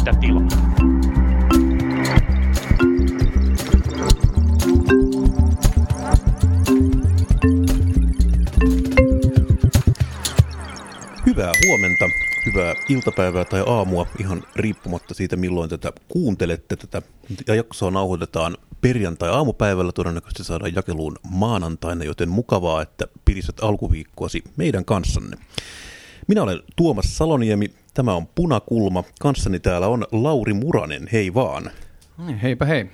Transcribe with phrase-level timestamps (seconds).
[0.00, 0.48] mitä tilaa.
[11.26, 12.04] Hyvää huomenta,
[12.46, 16.76] hyvää iltapäivää tai aamua, ihan riippumatta siitä milloin tätä kuuntelette.
[16.76, 17.02] Tätä
[17.54, 25.36] jaksoa nauhoitetaan perjantai-aamupäivällä, todennäköisesti saadaan jakeluun maanantaina, joten mukavaa, että pidisät alkuviikkoasi meidän kanssanne.
[26.28, 31.70] Minä olen Tuomas Saloniemi, tämä on Punakulma, kanssani täällä on Lauri Muranen, hei vaan.
[32.26, 32.86] Niin, heipä hei.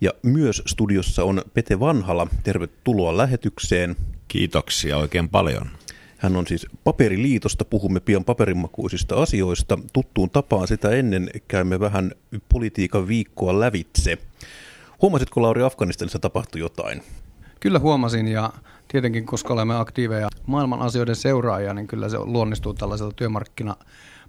[0.00, 3.96] Ja myös studiossa on Pete Vanhala, tervetuloa lähetykseen.
[4.28, 5.70] Kiitoksia oikein paljon.
[6.18, 9.78] Hän on siis Paperiliitosta, puhumme pian paperimakuisista asioista.
[9.92, 12.12] Tuttuun tapaan sitä ennen käymme vähän
[12.48, 14.18] politiikan viikkoa lävitse.
[15.02, 17.02] Huomasitko Lauri Afganistanissa tapahtui jotain?
[17.60, 18.52] Kyllä huomasin ja
[18.88, 23.76] tietenkin koska olemme aktiiveja maailman asioiden seuraajia, niin kyllä se luonnistuu tällaisella työmarkkina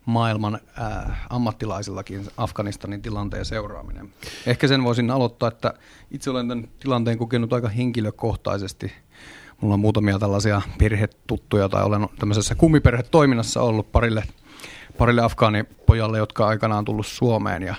[0.05, 4.09] maailman äh, ammattilaisillakin Afganistanin tilanteen seuraaminen.
[4.45, 5.73] Ehkä sen voisin aloittaa, että
[6.11, 8.91] itse olen tämän tilanteen kokenut aika henkilökohtaisesti.
[9.61, 14.23] Mulla on muutamia tällaisia perhetuttuja tai olen tämmöisessä kummiperhetoiminnassa ollut parille,
[14.97, 17.75] parille afgaanipojalle, jotka aikanaan tullut Suomeen ja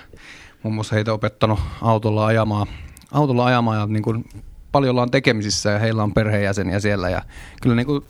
[0.63, 2.67] muun muassa heitä opettanut autolla ajamaan,
[3.11, 4.25] autolla ajamaan ja niin kuin
[4.71, 7.21] paljon ollaan tekemisissä ja heillä on perheenjäseniä siellä ja
[7.61, 8.05] kyllä niin kuin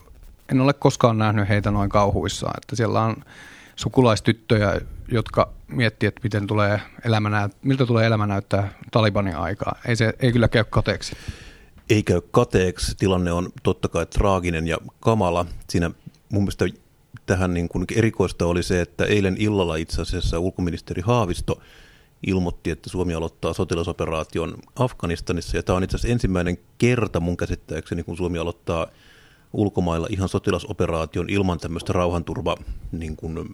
[0.51, 3.15] en ole koskaan nähnyt heitä noin kauhuissaan, että siellä on
[3.81, 9.75] sukulaistyttöjä, jotka miettii, että miten tulee elämä näyt- miltä tulee elämä näyttää Talibanin aikaa.
[9.87, 11.15] Ei, se, ei kyllä käy kateeksi.
[11.89, 12.95] Ei käy kateeksi.
[12.97, 15.45] Tilanne on totta kai traaginen ja kamala.
[15.69, 15.91] Siinä
[16.29, 16.65] mun mielestä
[17.25, 21.61] tähän niin kuin erikoista oli se, että eilen illalla itse asiassa ulkoministeri Haavisto
[22.27, 25.57] ilmoitti, että Suomi aloittaa sotilasoperaation Afganistanissa.
[25.57, 28.87] Ja tämä on itse asiassa ensimmäinen kerta mun käsittääkseni, kun Suomi aloittaa
[29.53, 32.55] ulkomailla ihan sotilasoperaation ilman tämmöistä rauhanturva
[32.91, 33.49] niin kuin,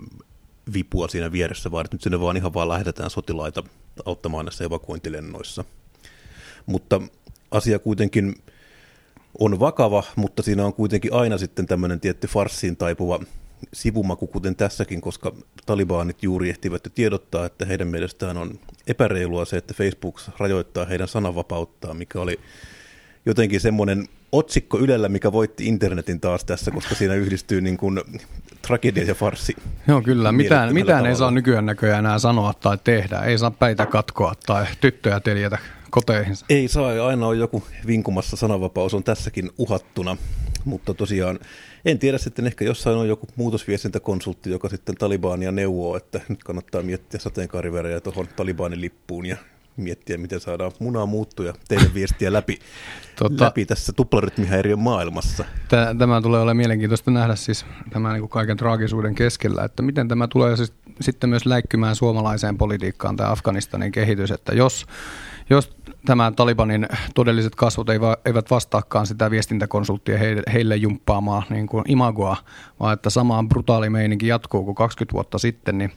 [0.74, 3.64] vipua siinä vieressä, vaan nyt sinne vaan ihan vaan lähetetään sotilaita
[4.06, 5.64] auttamaan näissä evakuointilennoissa.
[6.66, 7.02] Mutta
[7.52, 8.36] asia kuitenkin
[9.40, 13.20] on vakava, mutta siinä on kuitenkin aina sitten tämmöinen tietty farssiin taipuva
[13.74, 19.58] sivumaku, kuten tässäkin, koska talibaanit juuri ehtivät jo tiedottaa, että heidän mielestään on epäreilua se,
[19.58, 22.40] että Facebook rajoittaa heidän sananvapauttaan, mikä oli
[23.28, 28.02] jotenkin semmoinen otsikko Ylellä, mikä voitti internetin taas tässä, koska siinä yhdistyy niin kuin
[28.68, 29.56] tragedia ja farsi.
[29.88, 30.32] Joo, kyllä.
[30.32, 33.20] Mitään, mitään ei saa nykyään näköjään enää sanoa tai tehdä.
[33.20, 35.58] Ei saa päitä katkoa tai tyttöjä teljetä
[35.90, 36.46] koteihinsa.
[36.50, 40.18] Ei saa, ja aina on joku vinkumassa, sananvapaus on tässäkin uhattuna,
[40.66, 41.40] mutta tosiaan
[41.86, 46.82] en tiedä sitten, ehkä jossain on joku muutosviestintäkonsultti, joka sitten Talibania neuvoo, että nyt kannattaa
[46.82, 49.38] miettiä sateenkaarivärejä tuohon Talibanin lippuun ja
[49.78, 52.60] miettiä, miten saadaan munaa muuttuja teidän viestiä läpi,
[53.20, 55.46] tota, läpi tässä tuplarytmihäiriön maailmassa.
[55.98, 60.28] Tämä tulee olemaan mielenkiintoista nähdä siis tämän niin kuin kaiken traagisuuden keskellä, että miten tämä
[60.28, 64.86] tulee siis sitten myös läikkymään suomalaiseen politiikkaan tämä Afganistanin kehitys, että jos,
[65.50, 67.88] jos tämä Talibanin todelliset kasvot
[68.26, 70.18] eivät vastaakaan sitä viestintäkonsulttia
[70.54, 72.38] heille jumppaamaa niin kuin imagoa,
[72.80, 75.92] vaan että sama brutaali meininki jatkuu kuin 20 vuotta sitten, niin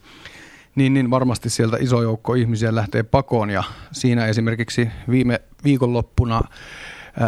[0.74, 6.40] niin, niin varmasti sieltä iso joukko ihmisiä lähtee pakoon ja siinä esimerkiksi viime viikonloppuna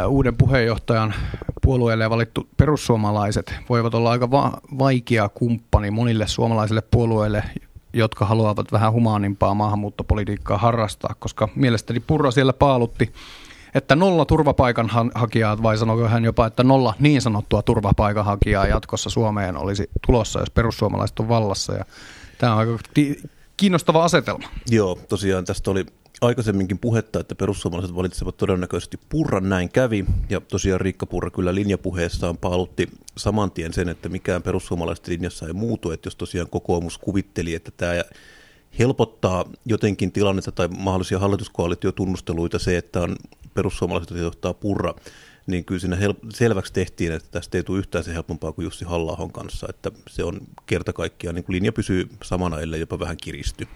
[0.09, 1.15] uuden puheenjohtajan
[1.63, 7.45] puolueelle valittu perussuomalaiset voivat olla aika va- vaikea kumppani monille suomalaisille puolueille,
[7.93, 13.13] jotka haluavat vähän humaanimpaa maahanmuuttopolitiikkaa harrastaa, koska mielestäni Purra siellä paalutti,
[13.75, 19.91] että nolla turvapaikanhakijaa, vai sanoiko hän jopa, että nolla niin sanottua turvapaikanhakijaa jatkossa Suomeen olisi
[20.07, 21.73] tulossa, jos perussuomalaiset on vallassa.
[21.73, 21.85] Ja
[22.43, 22.79] tämä on aika
[23.57, 24.49] kiinnostava asetelma.
[24.71, 25.87] Joo, tosiaan tästä oli
[26.21, 30.05] aikaisemminkin puhetta, että perussuomalaiset valitsevat todennäköisesti Purran, näin kävi.
[30.31, 35.53] Ja tosiaan Riikka Purra kyllä linjapuheessaan paalutti saman tien sen, että mikään perussuomalaisten linjassa ei
[35.53, 37.93] muutu, että jos tosiaan kokoomus kuvitteli, että tämä
[38.79, 43.17] helpottaa jotenkin tilannetta tai mahdollisia hallituskoalitiotunnusteluita se, että on
[43.55, 44.95] perussuomalaiset johtaa Purra,
[45.47, 48.85] niin kyllä siinä hel- selväksi tehtiin, että tästä ei tule yhtään se helpompaa kuin Jussi
[48.85, 53.67] halla kanssa, että se on kerta kaikkiaan, niin linja pysyy samana, ellei jopa vähän kiristy.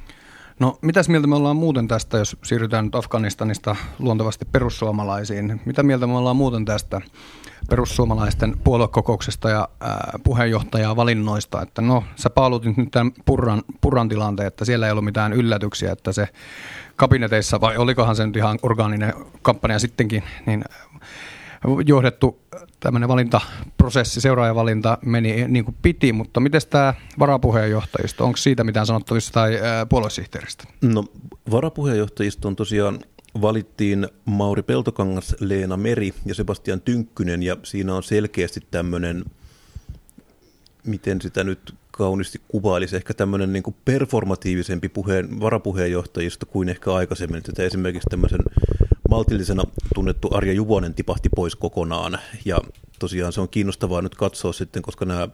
[0.61, 5.61] No mitäs mieltä me ollaan muuten tästä, jos siirrytään nyt Afganistanista luontevasti perussuomalaisiin?
[5.65, 7.01] Mitä mieltä me ollaan muuten tästä
[7.71, 11.63] perussuomalaisten puoluekokouksesta ja ää, puheenjohtajaa valinnoista?
[11.63, 15.93] Että no, sä paalutit nyt tämän purran, purran tilanteen, että siellä ei ollut mitään yllätyksiä,
[15.93, 16.29] että se
[16.97, 20.65] kabineteissa, vai olikohan se nyt ihan orgaaninen kampanja sittenkin, niin
[21.87, 22.41] johdettu
[22.81, 29.33] tämmöinen valintaprosessi, seuraajavalinta meni niin kuin piti, mutta miten tämä varapuheenjohtajisto, onko siitä mitään sanottavissa
[29.33, 29.59] tai
[29.89, 30.65] puoluesihteeristä?
[30.83, 31.05] No
[31.51, 32.99] varapuheenjohtajisto on tosiaan
[33.41, 39.25] valittiin Mauri Peltokangas, Leena Meri ja Sebastian Tynkkynen ja siinä on selkeästi tämmöinen,
[40.87, 47.43] miten sitä nyt kauniisti kuvailisi ehkä tämmöinen niin kuin performatiivisempi puheen, varapuheenjohtajisto kuin ehkä aikaisemmin.
[47.49, 48.41] Että esimerkiksi tämmöisen
[49.17, 49.63] maltillisena
[49.95, 52.19] tunnettu Arja Juvonen tipahti pois kokonaan.
[52.45, 52.59] Ja
[52.99, 55.29] tosiaan se on kiinnostavaa nyt katsoa sitten, koska nämä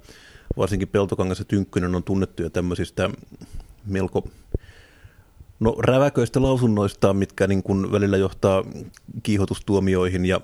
[0.57, 3.11] varsinkin Peltokangas ja Tynkkynen on tunnettuja tämmöisistä
[3.87, 4.29] melko
[5.61, 8.65] no, räväköistä lausunnoista, mitkä niin kuin välillä johtaa
[9.23, 10.41] kiihotustuomioihin ja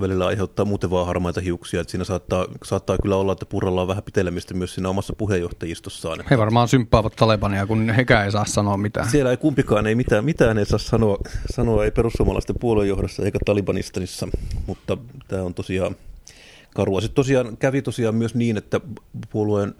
[0.00, 1.80] välillä aiheuttaa muuten vaan harmaita hiuksia.
[1.80, 6.24] Että siinä saattaa, saattaa kyllä olla, että Purralla on vähän pitelemistä myös siinä omassa puheenjohtajistossaan.
[6.30, 9.10] He varmaan symppaavat Talebania, kun hekään ei saa sanoa mitään.
[9.10, 11.18] Siellä ei kumpikaan, ei mitään, mitään ei saa sanoa,
[11.50, 14.28] sanoa ei perussuomalaisten puoluejohdossa eikä Talibanistanissa,
[14.66, 14.98] mutta
[15.28, 15.96] tämä on tosiaan
[16.74, 17.00] karua.
[17.00, 18.80] Sitten tosiaan kävi tosiaan myös niin, että
[19.30, 19.74] puolueen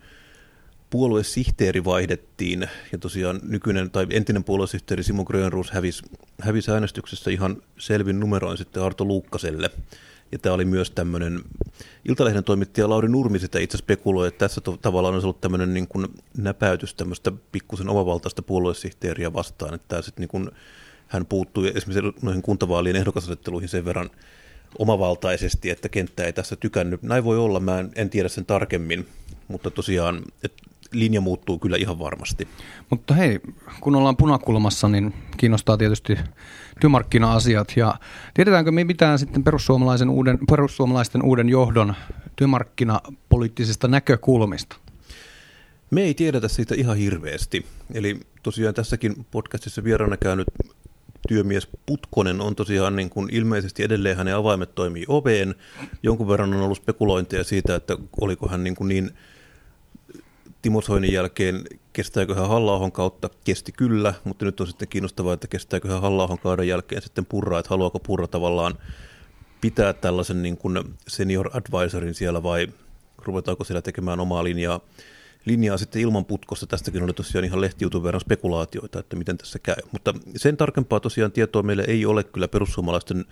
[0.90, 6.02] puoluesihteeri vaihdettiin ja tosiaan nykyinen tai entinen puoluesihteeri Simo Grönruus hävisi,
[6.40, 9.70] hävisi äänestyksessä ihan selvin numeroin sitten Arto Luukkaselle.
[10.32, 11.40] Ja tämä oli myös tämmöinen,
[12.08, 15.88] Iltalehden toimittaja Lauri Nurmi sitä itse spekuloi, että tässä to, tavallaan olisi ollut tämmöinen niin
[15.88, 16.06] kuin
[16.37, 20.50] näpäytys tämmöistä pikkusen omavaltaista puoluesihteeriä vastaan, että tämä sitten niin kuin,
[21.08, 24.11] hän puuttui esimerkiksi noihin kuntavaalien ehdokasasetteluihin sen verran
[24.79, 27.02] omavaltaisesti, että kenttä ei tässä tykännyt.
[27.02, 29.08] Näin voi olla, mä en, en tiedä sen tarkemmin,
[29.49, 30.62] mutta tosiaan, että
[30.93, 32.49] linja muuttuu kyllä ihan varmasti.
[32.90, 33.40] Mutta hei,
[33.81, 36.19] kun ollaan punakulmassa, niin kiinnostaa tietysti
[36.81, 37.73] työmarkkina-asiat.
[37.76, 37.94] Ja
[38.35, 41.94] tiedetäänkö me mitään sitten perussuomalaisen uuden, perussuomalaisten uuden johdon
[42.37, 44.76] työmarkkinapoliittisista näkökulmista?
[45.90, 47.67] Me ei tiedetä siitä ihan hirveästi.
[47.94, 50.46] Eli tosiaan tässäkin podcastissa vieraana käynyt
[51.29, 55.55] työmies Putkonen on tosiaan niin kuin ilmeisesti edelleen hänen avaimet toimii oveen.
[56.02, 59.11] Jonkun verran on ollut spekulointeja siitä, että oliko hän niin, kuin niin
[60.62, 65.49] Timo Soinin jälkeen kestääkö hän halla kautta, kesti kyllä, mutta nyt on sitten kiinnostavaa, että
[65.49, 68.78] kestääkö hän halla kauden jälkeen sitten purra, että haluaako purra tavallaan
[69.60, 72.69] pitää tällaisen niin kuin senior advisorin siellä vai
[73.19, 74.81] ruvetaanko siellä tekemään omaa linjaa,
[75.44, 76.66] linjaa sitten ilman putkosta.
[76.66, 79.76] Tästäkin oli tosiaan ihan lehtiutun verran spekulaatioita, että miten tässä käy.
[79.93, 83.25] Mutta sen tarkempaa tosiaan tietoa meille ei ole kyllä perussuomalaisten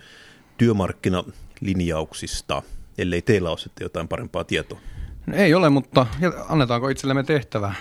[0.57, 2.61] työmarkkinalinjauksista,
[2.97, 4.79] ellei teillä ole sitten jotain parempaa tietoa.
[5.33, 6.05] Ei ole, mutta
[6.49, 7.75] annetaanko itsellemme tehtävää?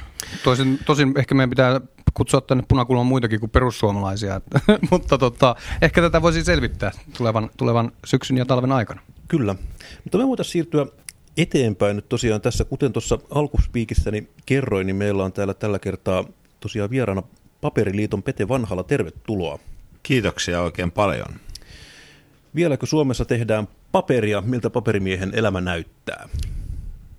[0.45, 1.81] Toisin, tosin ehkä meidän pitää
[2.15, 4.41] kutsua tänne punakulman muitakin kuin perussuomalaisia,
[4.91, 9.01] mutta tota, ehkä tätä voisi selvittää tulevan, tulevan syksyn ja talven aikana.
[9.29, 9.55] Kyllä,
[10.05, 10.87] mutta me voitaisiin siirtyä
[11.37, 16.25] eteenpäin nyt tosiaan tässä, kuten tuossa alkuspiikissäni kerroin, niin meillä on täällä tällä kertaa
[16.61, 17.23] tosiaan vieraana
[17.61, 19.59] Paperiliiton Pete Vanhala, tervetuloa.
[20.03, 21.29] Kiitoksia oikein paljon.
[22.55, 26.29] Vieläkö Suomessa tehdään paperia, miltä paperimiehen elämä näyttää?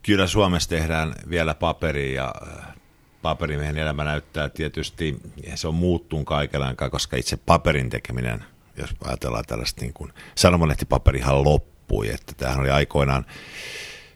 [0.08, 2.76] Kyllä Suomessa tehdään vielä paperi ja äh,
[3.22, 5.18] paperimiehen elämä näyttää tietysti,
[5.56, 8.44] se on muuttunut kaikella koska itse paperin tekeminen,
[8.78, 13.26] jos ajatellaan tällaista niin kuin sanomanehtipaperihan loppui, että tämähän oli aikoinaan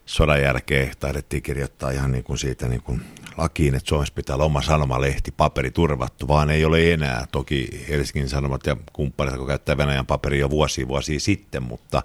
[0.06, 3.02] sodan jälkeen taidettiin kirjoittaa ihan niin kuin siitä niin kuin
[3.38, 7.26] lakiin, että Suomessa pitää olla oma sanomalehti, paperi turvattu, vaan ei ole enää.
[7.32, 12.04] Toki Helsingin Sanomat ja kumppanit, kun käyttää Venäjän paperi jo vuosia vuosia sitten, mutta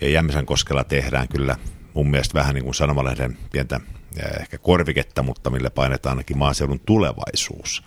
[0.00, 1.56] Jämsän koskella tehdään kyllä
[1.94, 3.80] mun mielestä vähän niin kuin sanomalehden pientä
[4.40, 7.84] ehkä korviketta, mutta millä painetaan ainakin maaseudun tulevaisuus.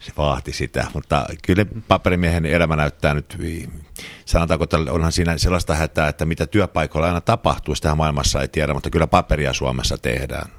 [0.00, 3.38] Se vaati sitä, mutta kyllä paperimiehen elämä näyttää nyt,
[4.24, 8.74] sanotaanko, että onhan siinä sellaista hätää, että mitä työpaikoilla aina tapahtuu, sitä maailmassa ei tiedä,
[8.74, 10.50] mutta kyllä paperia Suomessa tehdään.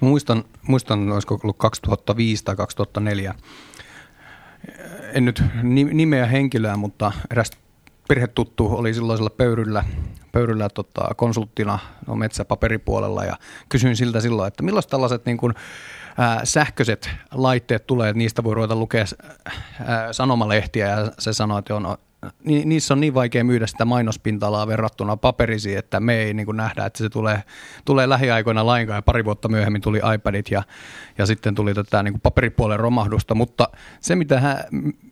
[0.00, 3.34] Muistan, muistan olisiko ollut 2005 tai 2004,
[5.12, 5.42] en nyt
[5.92, 7.50] nimeä henkilöä, mutta eräs
[8.08, 9.84] perhetuttu oli silloisella pöyryllä,
[10.34, 13.24] pöyryllä tota, konsulttina no, metsäpaperipuolella.
[13.24, 13.36] Ja
[13.68, 15.54] kysyin siltä silloin, että milloin tällaiset niin kuin,
[16.18, 19.04] ää, sähköiset laitteet tulee, että niistä voi ruveta lukea
[19.84, 20.88] ää, sanomalehtiä.
[20.88, 21.96] Ja se sanoi, että on,
[22.44, 26.56] ni, niissä on niin vaikea myydä sitä mainospinta-alaa verrattuna paperisiin, että me ei niin kuin
[26.56, 27.42] nähdä, että se tulee,
[27.84, 28.98] tulee lähiaikoina lainkaan.
[28.98, 30.62] Ja pari vuotta myöhemmin tuli iPadit ja,
[31.18, 33.68] ja sitten tuli tätä niin kuin paperipuolen romahdusta, mutta
[34.00, 34.58] se mitä hän,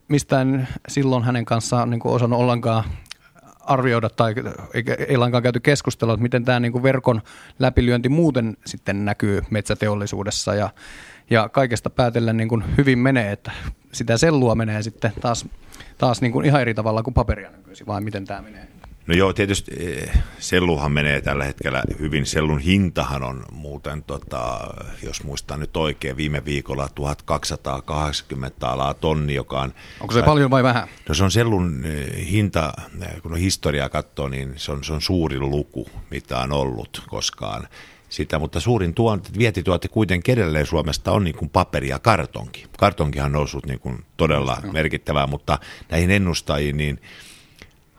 [0.09, 2.85] mistä en silloin hänen kanssaan niin kuin osannut ollenkaan
[3.65, 4.35] arvioida tai
[5.09, 7.23] ei, lainkaan käyty keskustelua, että miten tämä niin kuin verkon
[7.59, 10.71] läpilyönti muuten sitten näkyy metsäteollisuudessa ja,
[11.31, 13.53] ja kaikesta päätellen niin kuin hyvin menee, että
[13.93, 15.47] sitä sellua menee sitten taas,
[15.99, 18.69] taas niin kuin ihan eri tavalla kuin paperia nykyisin, vai miten tämä menee?
[19.07, 22.27] No joo, tietysti eh, selluhan menee tällä hetkellä hyvin.
[22.27, 24.61] Sellun hintahan on muuten, tota,
[25.03, 29.75] jos muistan nyt oikein, viime viikolla 1280 alaa tonni, joka on...
[30.01, 30.89] Onko se vai, paljon vai vähän?
[31.09, 34.93] No se on sellun eh, hinta, eh, kun on historiaa katsoo, niin se on, se
[34.93, 37.69] on suurin luku, mitä on ollut koskaan
[38.09, 42.67] sitä, mutta suurin tuonti, vientituote kuitenkin edelleen Suomesta on niin kuin paperi ja kartonki.
[42.79, 45.59] Kartonkihan on noussut niin kuin todella merkittävää, mutta
[45.91, 47.01] näihin ennustajiin, niin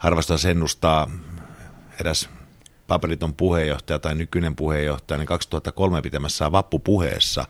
[0.04, 1.08] harvasta ennustaa
[2.00, 2.30] eräs
[2.88, 7.46] Paperiton puheenjohtaja tai nykyinen puheenjohtaja, niin 2003 pitämässä vappupuheessa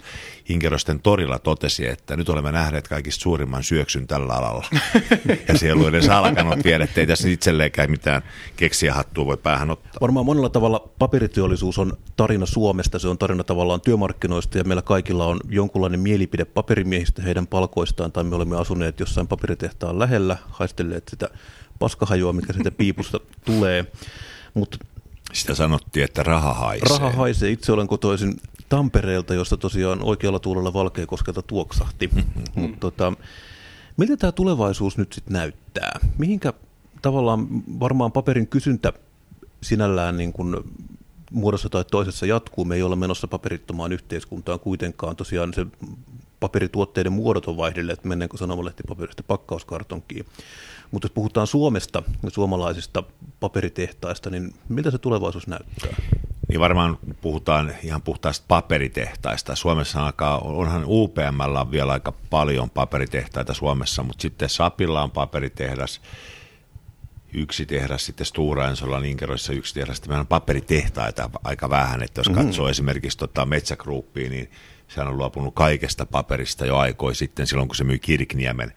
[0.50, 4.66] Inkerosten torilla totesi, että nyt olemme nähneet kaikista suurimman syöksyn tällä alalla.
[5.48, 8.22] ja se ei ollut edes alkanut vielä, ettei tässä itselleenkään mitään
[8.56, 9.92] keksiä hattua voi päähän ottaa.
[10.02, 15.26] Varmaan monella tavalla paperiteollisuus on tarina Suomesta, se on tarina tavallaan työmarkkinoista ja meillä kaikilla
[15.26, 21.30] on jonkunlainen mielipide paperimiehistä heidän palkoistaan tai me olemme asuneet jossain paperitehtaan lähellä, haistelleet sitä
[21.80, 23.86] paskahajua, mikä siitä piipusta tulee.
[24.54, 24.78] Mutta
[25.34, 26.98] sitä sanottiin, että raha haisee.
[26.98, 27.52] Raha haisee.
[27.52, 28.34] Itse olen kotoisin
[28.70, 32.10] Tampereelta, josta tosiaan oikealla tuulella Valkeakoskelta tuoksahti.
[32.56, 33.14] Mutta tota,
[33.98, 36.00] miltä tämä tulevaisuus nyt sitten näyttää?
[36.18, 36.54] Mihinkä
[37.02, 37.48] tavallaan
[37.80, 38.94] varmaan paperin kysyntä
[39.62, 40.56] sinällään niin kuin
[41.32, 42.66] muodossa tai toisessa jatkuu.
[42.66, 45.16] Me ei olla menossa paperittomaan yhteiskuntaan kuitenkaan.
[45.16, 45.66] Tosiaan se
[46.40, 50.26] paperituotteiden muodot on vaihdelleet, mennäänkö sanomalehtipaperista pakkauskartonkiin.
[50.94, 53.04] Mutta jos puhutaan Suomesta ja suomalaisista
[53.40, 55.96] paperitehtaista, niin miltä se tulevaisuus näyttää?
[56.50, 59.56] Niin varmaan puhutaan ihan puhtaasta paperitehtaista.
[59.56, 66.02] Suomessa alkaa, onhan UPM on vielä aika paljon paperitehtaita Suomessa, mutta sitten Sapilla on paperitehdas,
[67.34, 72.04] yksi tehdas, sitten Stura Ensolla on Inkeroissa yksi tehdas, sitten meillä on paperitehtaita aika vähän,
[72.04, 72.46] että jos mm-hmm.
[72.46, 74.52] katsoo esimerkiksi tota Metsägruppia, niin
[74.88, 78.74] sehän on luopunut kaikesta paperista jo aikoi sitten, silloin kun se myi Kirkniemen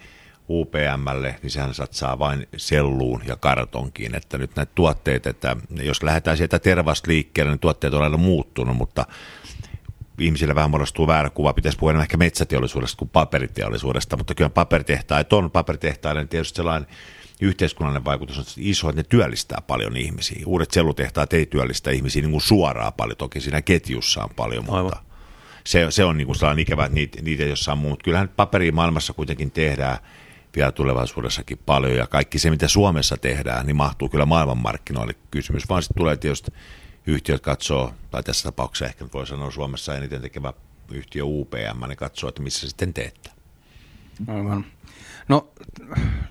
[0.50, 6.36] UPMlle, niin sehän satsaa vain selluun ja kartonkiin, että nyt näitä tuotteita, että jos lähdetään
[6.36, 9.06] sieltä tervasta liikkeelle, niin tuotteet on aina muuttunut, mutta
[10.18, 15.50] ihmisillä vähän muodostuu väärä kuva, pitäisi puhua ehkä metsäteollisuudesta kuin paperiteollisuudesta, mutta kyllä paperitehtaat on
[15.50, 16.88] paperitehtaiden tietysti sellainen
[17.40, 20.42] yhteiskunnallinen vaikutus on iso, että ne työllistää paljon ihmisiä.
[20.46, 24.78] Uudet sellutehtaat ei työllistä ihmisiä niin kuin suoraan paljon, toki siinä ketjussa on paljon, mutta
[24.78, 24.98] Aivan.
[25.64, 27.90] se, se on niin kuin sellainen ikävä, että niitä, niitä jossain muu.
[27.90, 29.98] Mutta kyllähän paperia maailmassa kuitenkin tehdään–
[30.56, 31.94] vielä tulevaisuudessakin paljon.
[31.94, 35.14] Ja kaikki se, mitä Suomessa tehdään, niin mahtuu kyllä maailmanmarkkinoille.
[35.30, 36.52] Kysymys vaan sitten tulee tietysti
[37.06, 40.52] yhtiöt katsoo, tai tässä tapauksessa ehkä voi sanoa Suomessa eniten tekevä
[40.92, 43.30] yhtiö UPM, ne katsoo, että missä sitten teette.
[44.28, 44.64] Aivan.
[45.28, 45.48] No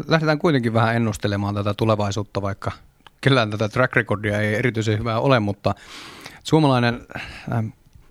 [0.07, 2.71] lähdetään kuitenkin vähän ennustelemaan tätä tulevaisuutta, vaikka
[3.21, 5.75] kellään tätä track recordia ei erityisen hyvää ole, mutta
[6.43, 7.07] suomalainen,
[7.53, 7.63] äh,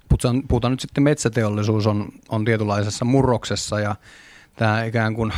[0.09, 3.97] puhutaan, puhutaan nyt sitten metsäteollisuus on, on tietynlaisessa murroksessa ja
[4.55, 5.33] tämä ikään kuin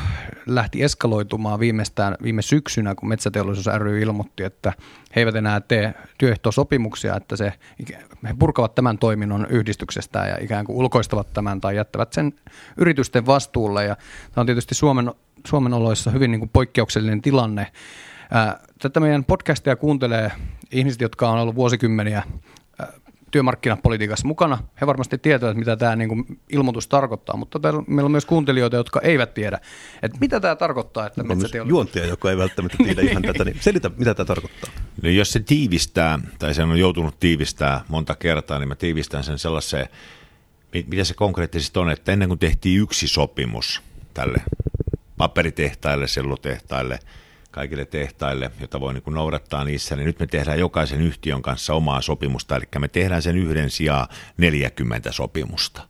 [0.46, 4.73] lähti eskaloitumaan viimeistään viime syksynä, kun Metsäteollisuus ry ilmoitti, että
[5.16, 7.52] he eivät enää tee työehtosopimuksia, että se,
[8.28, 12.32] he purkavat tämän toiminnon yhdistyksestä ja ikään kuin ulkoistavat tämän tai jättävät sen
[12.76, 13.85] yritysten vastuulle.
[13.85, 13.96] Ja
[14.32, 15.12] tämä on tietysti Suomen,
[15.46, 17.66] Suomen oloissa hyvin niin kuin poikkeuksellinen tilanne.
[18.78, 20.32] Tätä meidän podcastia kuuntelee
[20.73, 22.23] ihmiset, jotka on ollut vuosikymmeniä
[23.36, 24.58] työmarkkinapolitiikassa mukana.
[24.80, 28.76] He varmasti tietävät, mitä tämä niin kuin ilmoitus tarkoittaa, mutta täällä, meillä on myös kuuntelijoita,
[28.76, 29.60] jotka eivät tiedä,
[30.02, 31.06] että mitä tämä tarkoittaa.
[31.06, 31.22] Että
[31.62, 34.70] on juontaja, joka ei välttämättä tiedä ihan tätä, niin selitä, mitä tämä tarkoittaa.
[35.02, 39.38] No jos se tiivistää, tai sen on joutunut tiivistää monta kertaa, niin mä tiivistän sen
[39.38, 39.88] sellaiseen,
[40.86, 43.82] mitä se konkreettisesti on, että ennen kuin tehtiin yksi sopimus
[44.14, 44.42] tälle
[45.16, 46.98] paperitehtaille, sellutehtaille–
[47.56, 52.02] kaikille tehtaille, jota voi niin noudattaa niissä, niin nyt me tehdään jokaisen yhtiön kanssa omaa
[52.02, 55.88] sopimusta, eli me tehdään sen yhden sijaan 40 sopimusta.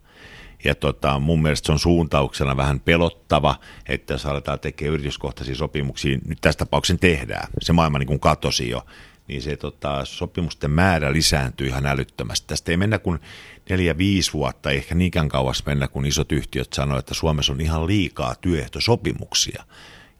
[0.64, 3.54] Ja tota, mun mielestä se on suuntauksena vähän pelottava,
[3.88, 8.86] että jos aletaan tekemään yrityskohtaisia sopimuksia, nyt tässä tapauksessa tehdään, se maailma niin katosi jo,
[9.28, 12.46] niin se tota, sopimusten määrä lisääntyy ihan älyttömästi.
[12.46, 13.20] Tästä ei mennä kuin
[13.68, 17.86] neljä, viisi vuotta, ehkä niinkään kauas mennä, kun isot yhtiöt sanoivat, että Suomessa on ihan
[17.86, 19.64] liikaa työehtosopimuksia.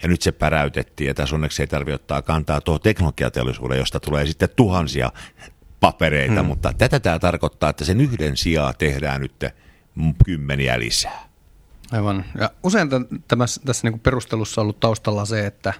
[0.03, 4.27] Ja nyt se päräytettiin, ja tässä onneksi ei tarvitse ottaa kantaa tuohon teknologiateollisuuden, josta tulee
[4.27, 5.13] sitten tuhansia
[5.81, 6.47] papereita, hmm.
[6.47, 9.45] mutta tätä tämä tarkoittaa, että sen yhden sijaan tehdään nyt
[10.25, 11.27] kymmeniä lisää.
[11.93, 12.25] Aivan.
[12.41, 12.89] Ja usein
[13.29, 15.75] tässä, tässä niin perustelussa on ollut taustalla se, että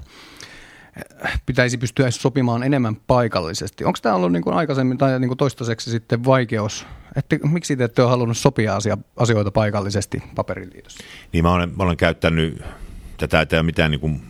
[1.47, 3.85] pitäisi pystyä sopimaan enemmän paikallisesti.
[3.85, 6.87] Onko tämä ollut niin kuin aikaisemmin tai niin kuin toistaiseksi sitten vaikeus?
[7.17, 11.05] Että miksi te ette ole halunnut sopia asia, asioita paikallisesti paperiliitossa?
[11.33, 12.63] Niin mä olen, mä olen käyttänyt
[13.19, 14.23] tätä ei ole mitään niin kuin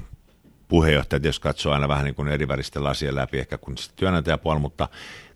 [0.69, 4.88] puheenjohtaja, jos katsoo aina vähän niin kuin eri väristen lasien läpi ehkä kuin työnantajapuolella, mutta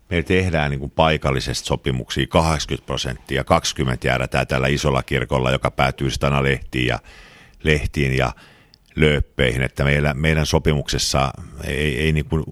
[0.09, 6.09] me tehdään niin kuin paikallisesti sopimuksia 80 prosenttia, 20 jäädään täällä isolla kirkolla, joka päätyy
[6.23, 6.99] aina lehtiin ja,
[7.63, 8.33] lehtiin ja
[8.95, 11.31] lööppeihin, että meillä, meidän sopimuksessa
[11.63, 12.43] ei, ei niin kuin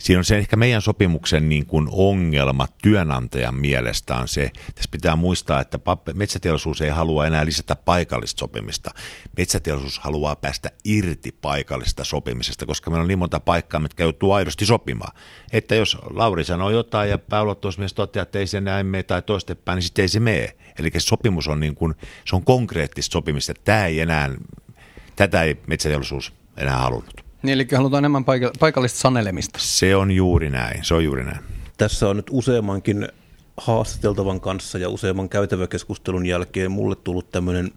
[0.00, 5.16] siinä on se ehkä meidän sopimuksen niin kuin ongelma työnantajan mielestä on se, tässä pitää
[5.16, 5.78] muistaa, että
[6.14, 8.90] metsäteollisuus ei halua enää lisätä paikallista sopimista.
[9.36, 14.66] Metsäteollisuus haluaa päästä irti paikallista sopimisesta, koska meillä on niin monta paikkaa, mitkä joutuu aidosti
[14.66, 15.16] sopimaan.
[15.52, 19.76] Että jos Lauri sanoo jotain ja pääluottamusmies toteaa, että ei se näin mene tai toistepäin,
[19.76, 20.56] niin sitten ei se mene.
[20.78, 23.54] Eli sopimus on, niin kuin, se on konkreettista sopimista.
[23.64, 24.30] Tämä ei enää,
[25.16, 27.29] tätä ei metsäteollisuus enää halunnut.
[27.42, 28.24] Niin, eli halutaan enemmän
[28.60, 29.58] paikallista sanelemista.
[29.62, 31.38] Se on juuri näin, se on juuri näin.
[31.76, 33.08] tässä on nyt useammankin
[33.56, 37.70] haastateltavan kanssa ja useamman käytäväkeskustelun jälkeen mulle tullut tämmöinen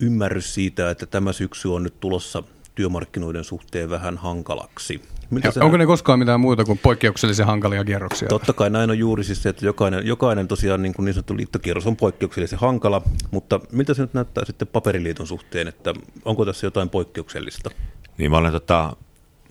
[0.00, 2.42] ymmärrys siitä, että tämä syksy on nyt tulossa
[2.74, 5.02] työmarkkinoiden suhteen vähän hankalaksi.
[5.30, 8.28] Miltä ja, onko ne koskaan mitään muuta kuin poikkeuksellisen hankalia kierroksia?
[8.28, 11.36] Totta kai näin on juuri siis se, että jokainen, jokainen tosiaan niin, kuin niin sanottu
[11.36, 16.66] liittokierros on poikkeuksellisen hankala, mutta miltä se nyt näyttää sitten paperiliiton suhteen, että onko tässä
[16.66, 17.70] jotain poikkeuksellista?
[18.18, 18.96] Niin mä olen tota,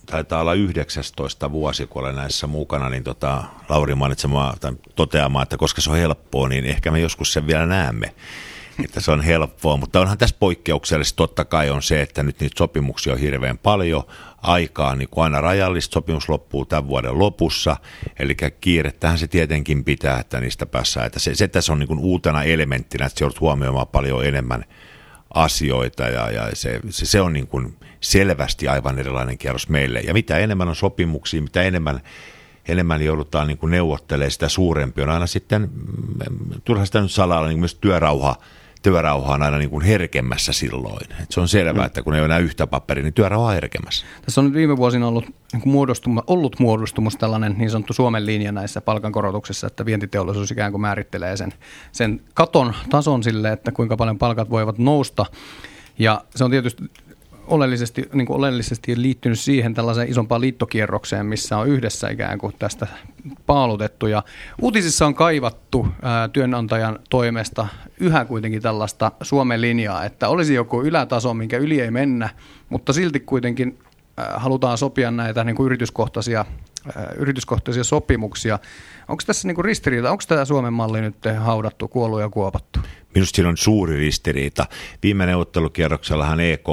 [0.05, 5.57] taitaa olla 19 vuosi, kun olen näissä mukana, niin tota, Lauri mainitsemaan tai toteamaan, että
[5.57, 8.13] koska se on helppoa, niin ehkä me joskus sen vielä näemme
[8.83, 12.57] että se on helppoa, mutta onhan tässä poikkeuksellista totta kai on se, että nyt niitä
[12.57, 14.03] sopimuksia on hirveän paljon,
[14.37, 17.77] aikaa niin kuin aina rajallista, sopimus loppuu tämän vuoden lopussa,
[18.19, 21.99] eli kiirettähän se tietenkin pitää, että niistä päässään, että se, se tässä on niin kuin
[21.99, 24.65] uutena elementtinä, että se joudut huomioimaan paljon enemmän
[25.33, 29.99] asioita ja, ja se, se, se on niin kuin selvästi aivan erilainen kierros meille.
[29.99, 32.01] Ja mitä enemmän on sopimuksia, mitä enemmän
[32.67, 37.59] enemmän joudutaan niin neuvottelemaan, sitä suurempi on aina sitten, mm, turha sitä nyt salalla, niin
[37.59, 38.35] myös työrauha
[38.81, 41.07] työrauha on aina niin kuin herkemmässä silloin.
[41.21, 41.85] Et se on selvää, mm.
[41.85, 44.05] että kun ei ole enää yhtä paperia, niin työrauha on herkemmässä.
[44.21, 48.51] Tässä on viime vuosina ollut, niin kuin muodostuma, ollut muodostumus tällainen niin sanottu Suomen linja
[48.51, 51.53] näissä palkankorotuksissa, että vientiteollisuus ikään kuin määrittelee sen,
[51.91, 55.25] sen katon tason sille, että kuinka paljon palkat voivat nousta.
[55.99, 56.83] Ja se on tietysti
[57.47, 62.87] oleellisesti, niin kuin oleellisesti liittynyt siihen tällaiseen isompaan liittokierrokseen, missä on yhdessä ikään kuin tästä
[63.45, 64.07] paalutettu.
[64.07, 64.23] Ja
[64.61, 67.67] uutisissa on kaivattu ää, työnantajan toimesta
[67.99, 72.29] yhä kuitenkin tällaista Suomen linjaa, että olisi joku ylätaso, minkä yli ei mennä,
[72.69, 73.79] mutta silti kuitenkin
[74.35, 76.45] halutaan sopia näitä niin kuin yrityskohtaisia,
[76.95, 78.59] ää, yrityskohtaisia sopimuksia.
[79.07, 82.79] Onko tässä niin kuin ristiriita, onko tämä Suomen malli nyt haudattu, kuollut ja kuopattu?
[83.15, 84.65] Minusta siinä on suuri ristiriita.
[85.03, 86.65] Viime neuvottelukierroksellahan EK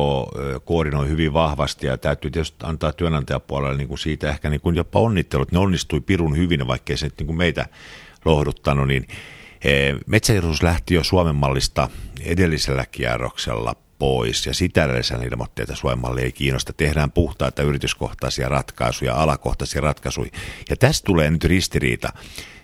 [0.65, 5.01] koordinoi hyvin vahvasti ja täytyy tietysti antaa työnantajapuolelle niin kuin siitä ehkä niin kuin jopa
[5.01, 5.53] onnittelut.
[5.53, 7.67] Ne onnistui pirun hyvin, vaikkei se niin kuin meitä
[8.25, 9.07] lohduttanut, niin
[9.65, 11.89] e, Metsäteollisuus lähti jo Suomen mallista
[12.25, 16.73] edellisellä kierroksella pois ja sitä edellisellä ilmoitti, että Suomen ei kiinnosta.
[16.73, 20.31] Tehdään puhtaita yrityskohtaisia ratkaisuja, alakohtaisia ratkaisuja.
[20.71, 22.13] Ja tästä tulee nyt ristiriita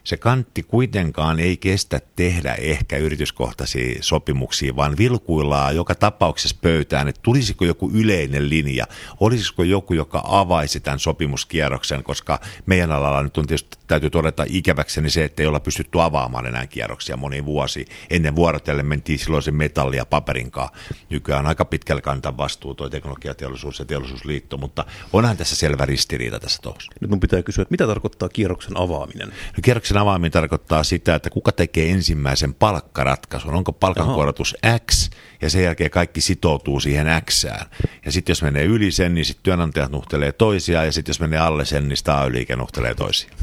[0.09, 7.21] se kantti kuitenkaan ei kestä tehdä ehkä yrityskohtaisia sopimuksia, vaan vilkuillaan joka tapauksessa pöytään, että
[7.23, 8.87] tulisiko joku yleinen linja,
[9.21, 15.11] olisiko joku, joka avaisi tämän sopimuskierroksen, koska meidän alalla nyt on tietysti, täytyy todeta ikäväkseni
[15.11, 17.87] se, että ei olla pystytty avaamaan enää kierroksia moniin vuosi.
[18.11, 20.69] Ennen vuorotellen mentiin silloin se metalli ja paperinkaan.
[21.11, 26.63] Nykyään aika pitkällä kantaa vastuu tuo teknologiateollisuus ja teollisuusliitto, mutta onhan tässä selvä ristiriita tässä
[26.63, 26.93] tuossa.
[27.01, 29.29] Nyt mun pitää kysyä, että mitä tarkoittaa kierroksen avaaminen?
[29.29, 33.55] No, kierroksen avaaminen tarkoittaa sitä, että kuka tekee ensimmäisen palkkaratkaisun.
[33.55, 34.57] Onko palkankorotus
[34.91, 35.11] X
[35.43, 37.67] ja sen jälkeen kaikki sitoutuu siihen Xään.
[38.05, 41.39] Ja sitten jos menee yli sen, niin sitten työnantajat nuhtelee toisiaan ja sitten jos menee
[41.39, 43.37] alle sen, niin sitä liike nuhtelee toisiaan.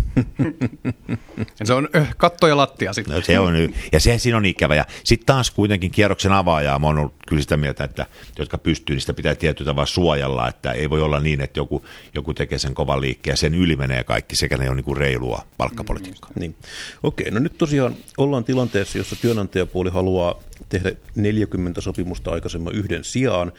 [1.63, 3.15] se on katto ja lattia sitten.
[3.15, 3.53] No, se on,
[3.91, 4.75] ja se siinä on ikävä.
[4.75, 8.05] Ja sitten taas kuitenkin kierroksen avaajaa, mä oon ollut kyllä sitä mieltä, että
[8.39, 11.85] jotka pystyy, niin sitä pitää tietyllä tavalla suojella, että ei voi olla niin, että joku,
[12.15, 14.97] joku tekee sen kovan liikkeen ja sen yli menee kaikki, sekä ne on niin kuin
[14.97, 16.31] reilua palkkapolitiikkaa.
[16.35, 16.55] Mm, niin.
[17.03, 23.51] Okei, no nyt tosiaan ollaan tilanteessa, jossa työnantajapuoli haluaa tehdä 40 sopimusta aikaisemman yhden sijaan.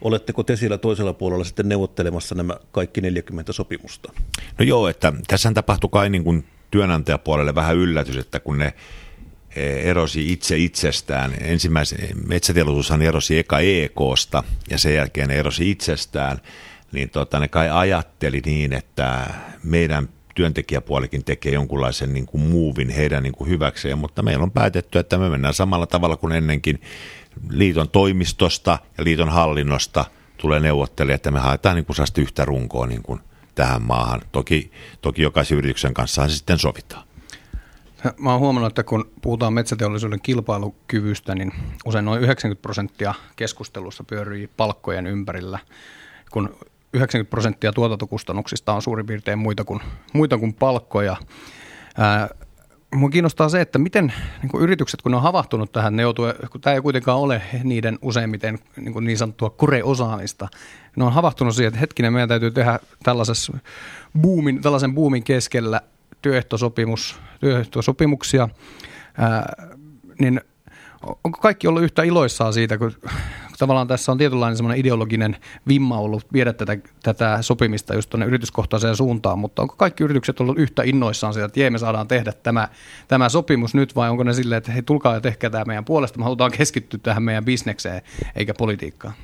[0.00, 4.12] Oletteko te siellä toisella puolella sitten neuvottelemassa nämä kaikki 40 sopimusta?
[4.58, 8.74] No joo, että tässä tapahtui kai niin kuin työnantajapuolelle vähän yllätys, että kun ne
[9.56, 11.34] e, erosi itse itsestään.
[11.40, 16.38] Ensimmäisen metsäteollisuushan erosi eka EKsta ja sen jälkeen ne erosi itsestään,
[16.92, 19.26] niin tota, ne kai ajatteli niin, että
[19.62, 24.98] meidän työntekijäpuolikin tekee jonkunlaisen niin kuin muuvin heidän niin kuin hyväkseen, mutta meillä on päätetty,
[24.98, 26.80] että me mennään samalla tavalla kuin ennenkin
[27.50, 30.04] liiton toimistosta ja liiton hallinnosta
[30.36, 33.20] tulee neuvottelijat, että me haetaan niin kuin yhtä runkoa niin kuin
[33.54, 34.22] tähän maahan.
[34.32, 34.70] Toki,
[35.02, 37.06] toki jokaisen yrityksen kanssa se sitten sovitaan.
[38.18, 41.52] Mä oon huomannut, että kun puhutaan metsäteollisuuden kilpailukyvystä, niin
[41.84, 45.58] usein noin 90 prosenttia keskustelussa pyörii palkkojen ympärillä.
[46.30, 46.56] Kun
[46.92, 49.80] 90 prosenttia tuotantokustannuksista on suurin piirtein muita kuin,
[50.12, 51.16] muita kuin palkkoja.
[51.98, 52.28] Ää,
[52.94, 56.24] Mua kiinnostaa se, että miten niin kuin yritykset, kun ne on havahtunut tähän, ne joutuu,
[56.50, 60.48] kun tämä ei kuitenkaan ole niiden useimmiten niin, kuin niin sanottua kure-osaamista,
[60.96, 63.58] ne on havahtunut siihen, että hetkinen, meidän täytyy tehdä tällaisessa
[64.20, 65.80] boomin, tällaisen boomin keskellä
[66.22, 68.48] työehtosopimus, työehtosopimuksia,
[69.18, 69.66] ää,
[70.20, 70.40] niin
[71.24, 72.92] onko kaikki ollut yhtä iloissaan siitä, kun
[73.58, 75.36] tavallaan tässä on tietynlainen semmoinen ideologinen
[75.68, 80.58] vimma ollut viedä tätä, tätä sopimista just tuonne yrityskohtaiseen suuntaan, mutta onko kaikki yritykset ollut
[80.58, 82.68] yhtä innoissaan siitä, että jee, me saadaan tehdä tämä,
[83.08, 86.18] tämä sopimus nyt, vai onko ne silleen, että hei, tulkaa ja tehkää tämä meidän puolesta,
[86.18, 88.02] me halutaan keskittyä tähän meidän bisnekseen
[88.36, 89.14] eikä politiikkaan?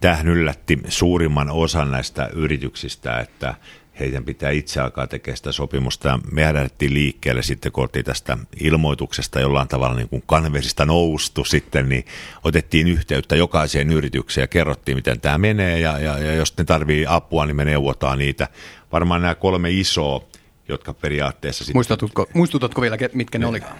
[0.00, 3.54] Tähän yllätti suurimman osan näistä yrityksistä, että
[4.00, 6.20] heidän pitää itse alkaa tekemään sitä sopimusta.
[6.32, 11.88] me lähdettiin liikkeelle sitten, kun oltiin tästä ilmoituksesta jollain tavalla niin kuin kanvesista noustu sitten,
[11.88, 12.04] niin
[12.44, 17.06] otettiin yhteyttä jokaiseen yritykseen ja kerrottiin, miten tämä menee, ja, ja, ja jos ne tarvii
[17.08, 18.48] apua, niin me neuvotaan niitä.
[18.92, 20.24] Varmaan nämä kolme isoa
[20.68, 21.64] jotka periaatteessa...
[21.74, 23.70] Muistutatko, muistutatko vielä, mitkä ne olivat?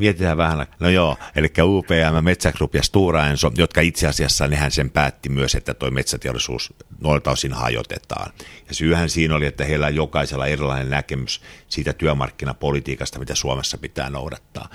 [0.00, 4.90] Mietitään vähän, no joo, eli UPM, Metsägroup ja Stora Enso, jotka itse asiassa nehän sen
[4.90, 8.32] päätti myös, että tuo metsäteollisuus noilta osin hajotetaan.
[8.68, 14.10] Ja syyhän siinä oli, että heillä on jokaisella erilainen näkemys siitä työmarkkinapolitiikasta, mitä Suomessa pitää
[14.10, 14.68] noudattaa.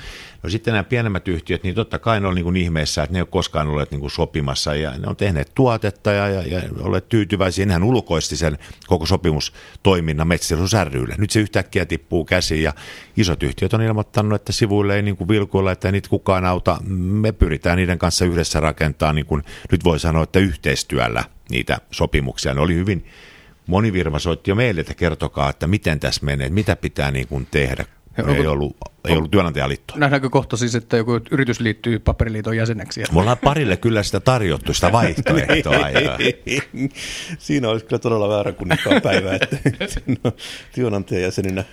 [0.45, 3.17] No sitten nämä pienemmät yhtiöt, niin totta kai ne on niin kuin ihmeessä, että ne
[3.17, 6.61] ei ole koskaan olleet niin kuin sopimassa ja ne on tehneet tuotetta ja, ja, ja
[6.79, 7.65] olleet tyytyväisiä.
[7.65, 11.15] Nehän ulkoisti sen koko sopimustoiminnan metsäteollisuus rylle.
[11.17, 12.73] Nyt se yhtäkkiä tippuu käsiin ja
[13.17, 16.77] isot yhtiöt on ilmoittanut, että sivuille ei niin kuin vilkuilla, että niitä kukaan auta.
[16.87, 22.53] Me pyritään niiden kanssa yhdessä rakentaa, niin kuin nyt voi sanoa, että yhteistyöllä niitä sopimuksia.
[22.53, 23.05] Ne oli hyvin
[23.67, 27.47] moni firma soitti jo meille, että kertokaa, että miten tässä menee, mitä pitää niin kuin
[27.51, 27.85] tehdä.
[28.17, 29.93] Onko, ei ollut, ei ollut työnantajaliitto.
[29.97, 33.03] Nähdäänkö kohta siis, että joku yritys liittyy paperiliiton jäseneksi?
[33.11, 35.75] Me ollaan parille kyllä sitä tarjottu, sitä vaihtoehtoa.
[37.37, 39.57] Siinä olisi kyllä todella väärä kunnikkaa päivä, että
[40.75, 41.63] työnantajan jäseninä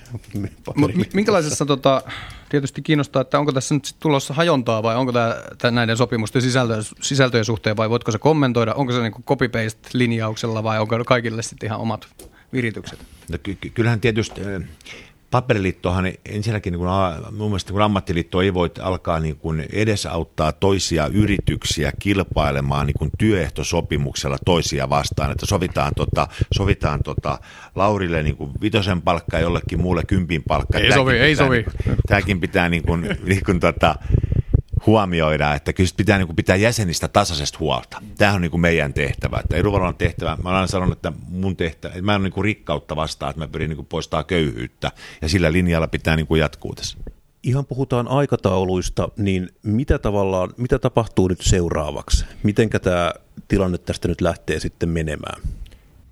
[1.15, 2.03] Minkälaisessa, tota,
[2.49, 6.83] tietysti kiinnostaa, että onko tässä nyt tulossa hajontaa vai onko tämä, tämä näiden sopimusten sisältöjen,
[7.01, 8.75] sisältöjen suhteen vai voitko se kommentoida?
[8.75, 12.09] Onko se niin copy-paste-linjauksella vai onko kaikille sitten ihan omat
[12.53, 12.99] viritykset?
[13.31, 14.41] No, ky- kyllähän tietysti
[15.33, 16.91] paperiliittohan ensinnäkin niin kuin,
[17.37, 23.11] mun mielestä kun ammattiliitto ei voi alkaa niin kuin edesauttaa toisia yrityksiä kilpailemaan niin kuin
[23.19, 27.39] työehtosopimuksella toisia vastaan, että sovitaan, tota, sovitaan tota,
[27.75, 30.79] Laurille niin kuin vitosen palkka jollekin muulle kympin palkka.
[30.79, 31.65] Ei sovi, ei sovi.
[32.07, 33.95] Tämäkin pitää niin kuin, niin kuin, tota,
[34.87, 38.03] huomioida, että kyllä pitää niin kuin pitää jäsenistä tasaisesta huolta.
[38.19, 39.41] Tämä on niin kuin meidän tehtävä.
[39.41, 42.97] Että edunvalvonnan tehtävä, mä olen sanonut, että mun tehtävä, että mä en niin kuin rikkautta
[42.97, 44.91] vastaan, että mä pyrin niin kuin poistaa köyhyyttä.
[45.23, 46.99] Ja sillä linjalla pitää niin kuin jatkuu tässä.
[47.43, 52.25] Ihan puhutaan aikatauluista, niin mitä tavallaan, mitä tapahtuu nyt seuraavaksi?
[52.43, 53.13] Mitenkä tämä
[53.49, 55.43] tilanne tästä nyt lähtee sitten menemään?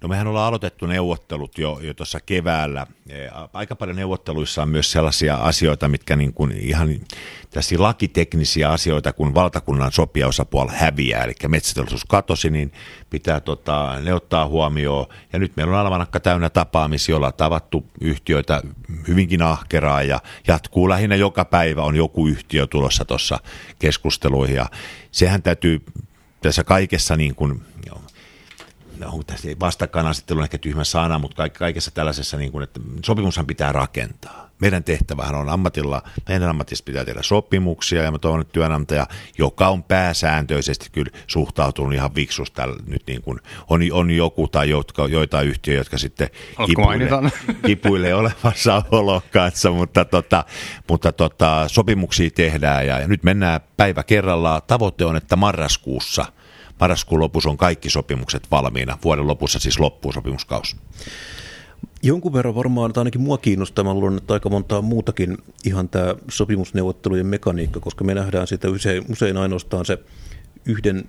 [0.02, 2.86] No mehän ollaan aloitettu neuvottelut jo, jo tuossa keväällä.
[3.08, 3.14] E,
[3.52, 6.88] aika paljon neuvotteluissa on myös sellaisia asioita, mitkä niin kuin ihan
[7.50, 12.72] tässä lakiteknisiä asioita, kun valtakunnan sopijaosapuoli häviää, eli metsäteollisuus katosi, niin
[13.10, 15.06] pitää tota, ne ottaa huomioon.
[15.32, 18.62] Ja nyt meillä on almanakka täynnä tapaamisia, joilla on tavattu yhtiöitä
[19.08, 23.40] hyvinkin ahkeraa ja jatkuu lähinnä joka päivä on joku yhtiö tulossa tuossa
[23.78, 24.56] keskusteluihin.
[24.56, 24.66] Ja
[25.12, 25.84] sehän täytyy
[26.42, 27.62] tässä kaikessa niin kuin,
[29.06, 33.72] onko tässä vastakkainasettelu on ehkä tyhmä sana, mutta kaikessa tällaisessa, niin kuin, että sopimushan pitää
[33.72, 34.50] rakentaa.
[34.60, 39.06] Meidän tehtävähän on ammatilla, meidän ammatissa pitää tehdä sopimuksia ja mä toivon, että työnantaja,
[39.38, 43.38] joka on pääsääntöisesti kyllä suhtautunut ihan viksusta, nyt niin kuin
[43.70, 46.28] on, on joku tai jotka, joitain yhtiöitä, jotka sitten
[46.66, 47.08] kipuilee,
[47.66, 50.44] kipuilee olevassa olon kanssa, mutta, tota,
[50.88, 54.62] mutta tota, sopimuksia tehdään ja, ja nyt mennään päivä kerrallaan.
[54.66, 56.26] Tavoite on, että marraskuussa–
[56.80, 58.98] marraskuun lopussa on kaikki sopimukset valmiina.
[59.04, 60.76] Vuoden lopussa siis loppuu sopimuskaus.
[62.02, 66.14] Jonkun verran varmaan, tai ainakin mua kiinnostaa, mä luulen, että aika montaa muutakin ihan tämä
[66.30, 69.98] sopimusneuvottelujen mekaniikka, koska me nähdään sitä usein, usein ainoastaan se
[70.66, 71.04] yhden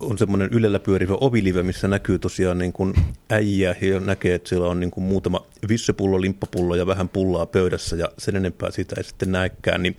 [0.00, 2.94] on semmoinen ylellä pyörivä ovilive, missä näkyy tosiaan niin kuin
[3.30, 7.96] äijä ja näkee, että siellä on niin kuin muutama vissepullo, limppapullo ja vähän pullaa pöydässä
[7.96, 9.82] ja sen enempää sitä ei sitten näekään.
[9.82, 9.96] Niin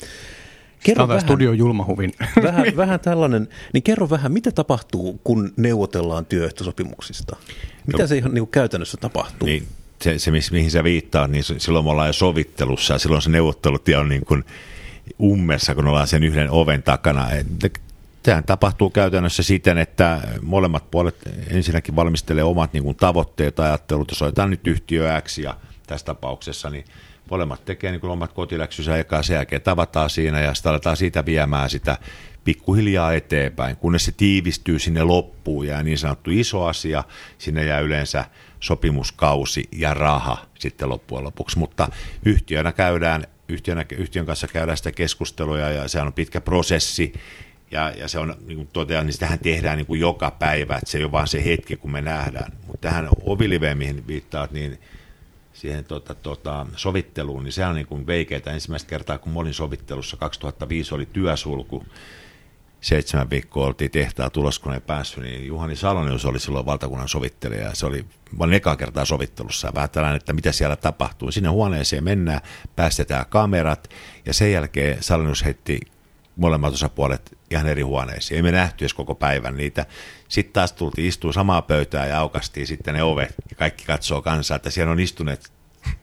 [0.84, 2.14] Kerro Tämä vähän, studio julmahuvin.
[2.44, 7.36] Vähän, vähän tällainen, niin kerro vähän, mitä tapahtuu, kun neuvotellaan työehtosopimuksista?
[7.88, 9.46] Mitä no, se ihan niin kuin käytännössä tapahtuu?
[9.46, 9.68] Niin,
[10.02, 13.98] se, se, mihin sä viittaat, niin silloin me ollaan jo sovittelussa ja silloin se neuvottelutie
[13.98, 14.44] on niin kuin
[15.22, 17.28] ummessa, kun ollaan sen yhden oven takana.
[18.24, 21.16] Tämä tapahtuu käytännössä siten, että molemmat puolet
[21.50, 26.70] ensinnäkin valmistelee omat niin kuin tavoitteet, ajattelut, jos otetaan nyt yhtiö X ja tässä tapauksessa,
[26.70, 26.86] niin
[27.30, 31.70] molemmat tekee niin omat kotiläksynsä ja sen jälkeen tavataan siinä ja sitten aletaan siitä viemään
[31.70, 31.98] sitä
[32.44, 37.04] pikkuhiljaa eteenpäin, kunnes se tiivistyy sinne loppuun ja niin sanottu iso asia,
[37.38, 38.26] sinne jää yleensä
[38.60, 41.90] sopimuskausi ja raha sitten loppujen lopuksi, mutta
[42.26, 47.14] yhtiönä käydään, yhtiönä, yhtiön kanssa käydään sitä keskustelua ja se on pitkä prosessi,
[47.72, 50.92] ja, ja se on, niin kuin totean, niin sitähän tehdään niin kuin joka päivä, että
[50.92, 52.52] se ei ole vaan se hetki, kun me nähdään.
[52.68, 54.80] Mutta tähän oviliveen, mihin viittaat, niin
[55.58, 58.52] siihen tota, tota, sovitteluun, niin se on niin kuin veikeitä.
[58.52, 61.86] Ensimmäistä kertaa, kun olin sovittelussa, 2005 oli työsulku,
[62.82, 67.64] seitsemän viikkoa oltiin tehtaa tulos, kun ei päässyt, niin Juhani Salonius oli silloin valtakunnan sovittelija,
[67.64, 68.06] ja se oli,
[68.40, 71.32] olin ekaa kertaa sovittelussa, ja vähän tällainen, että mitä siellä tapahtuu.
[71.32, 72.42] Sinne huoneeseen mennään,
[72.76, 73.90] päästetään kamerat,
[74.26, 75.80] ja sen jälkeen Salonius heitti
[76.38, 78.36] molemmat osapuolet ihan eri huoneisiin.
[78.36, 79.86] Ei me nähty edes koko päivän niitä.
[80.28, 84.56] Sitten taas tultiin istua samaa pöytää ja aukastiin sitten ne ovet ja kaikki katsoo kansaa,
[84.56, 85.52] että siellä on istuneet,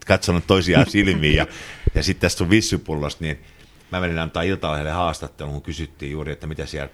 [0.06, 1.46] katsonut toisiaan silmiin ja,
[1.94, 3.44] ja sitten tästä on vissypullosta, niin
[3.90, 6.90] mä menin antaa iltalehdelle haastattelun, kun kysyttiin juuri, että mitä siellä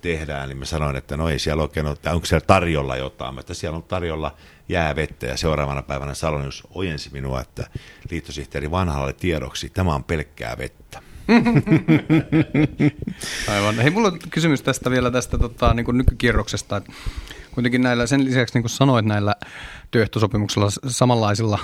[0.00, 3.54] tehdään, niin mä sanoin, että no ei siellä oikein ole, onko siellä tarjolla jotain, että
[3.54, 4.36] siellä on tarjolla
[4.68, 7.66] jäävettä ja seuraavana päivänä Salonius ojensi minua, että
[8.10, 11.11] liittosihteeri vanhalle tiedoksi, tämä on pelkkää vettä.
[13.54, 13.74] Aivan.
[13.74, 16.82] Hei, mulla on kysymys tästä vielä tästä tota, niin kuin nykykierroksesta.
[17.54, 19.34] Kuitenkin näillä, sen lisäksi niin kuin sanoit näillä
[19.90, 21.58] työehtosopimuksilla samanlaisilla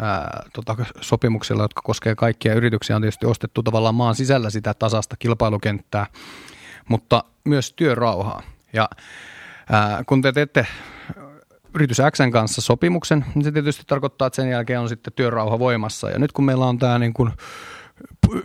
[0.00, 5.16] ää, tota, sopimuksilla, jotka koskevat kaikkia yrityksiä, on tietysti ostettu tavallaan maan sisällä sitä tasasta
[5.18, 6.06] kilpailukenttää,
[6.88, 8.42] mutta myös työrauhaa.
[8.72, 8.88] Ja
[9.70, 10.66] ää, kun te teette
[11.74, 16.10] yritys Xn kanssa sopimuksen, niin se tietysti tarkoittaa, että sen jälkeen on sitten työrauha voimassa.
[16.10, 17.32] Ja nyt kun meillä on tämä niin kuin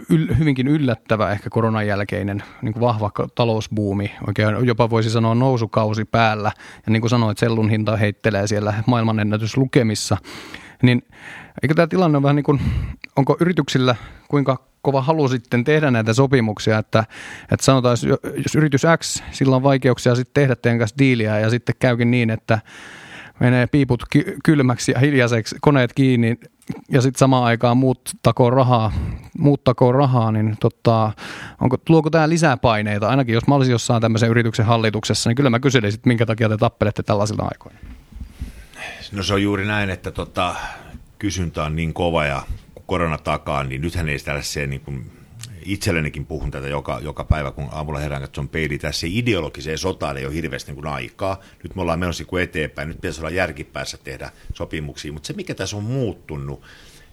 [0.09, 6.05] yl, hyvinkin yllättävä ehkä koronan jälkeinen niin kuin vahva talousbuumi, oikein jopa voisi sanoa nousukausi
[6.05, 6.51] päällä.
[6.85, 10.17] Ja niin kuin sanoit, sellun hinta heittelee siellä maailmanennätyslukemissa.
[10.81, 11.01] Niin
[11.63, 12.61] eikö tämä tilanne ole vähän niin kuin,
[13.15, 13.95] onko yrityksillä
[14.27, 17.03] kuinka kova halu sitten tehdä näitä sopimuksia, että,
[17.51, 17.97] että sanotaan,
[18.37, 22.29] jos yritys X, sillä on vaikeuksia sitten tehdä teidän kanssa diiliä ja sitten käykin niin,
[22.29, 22.59] että
[23.39, 24.03] menee piiput
[24.43, 26.37] kylmäksi ja hiljaiseksi, koneet kiinni
[26.91, 28.91] ja sitten samaan aikaan muut takoo rahaa,
[29.37, 31.11] muut takoo rahaa, niin tota,
[31.61, 33.09] onko, luoko tämä lisää paineita?
[33.09, 36.57] Ainakin jos mä olisin jossain tämmöisen yrityksen hallituksessa, niin kyllä mä kyselisin, minkä takia te
[36.57, 37.79] tappelette tällaisilla aikoina.
[39.11, 40.55] No se on juuri näin, että tota,
[41.19, 42.41] kysyntä on niin kova ja
[42.85, 45.11] korona takaa, niin nythän ei tällaiseen niin kuin
[45.65, 48.77] itsellenikin puhun tätä joka, joka päivä, kun aamulla herään katson peili.
[48.77, 51.39] Tässä ideologiseen sotaan ei ole hirveästi niin aikaa.
[51.63, 52.87] Nyt me ollaan menossa kuin eteenpäin.
[52.87, 55.13] Nyt pitäisi olla järkipäässä tehdä sopimuksia.
[55.13, 56.61] Mutta se, mikä tässä on muuttunut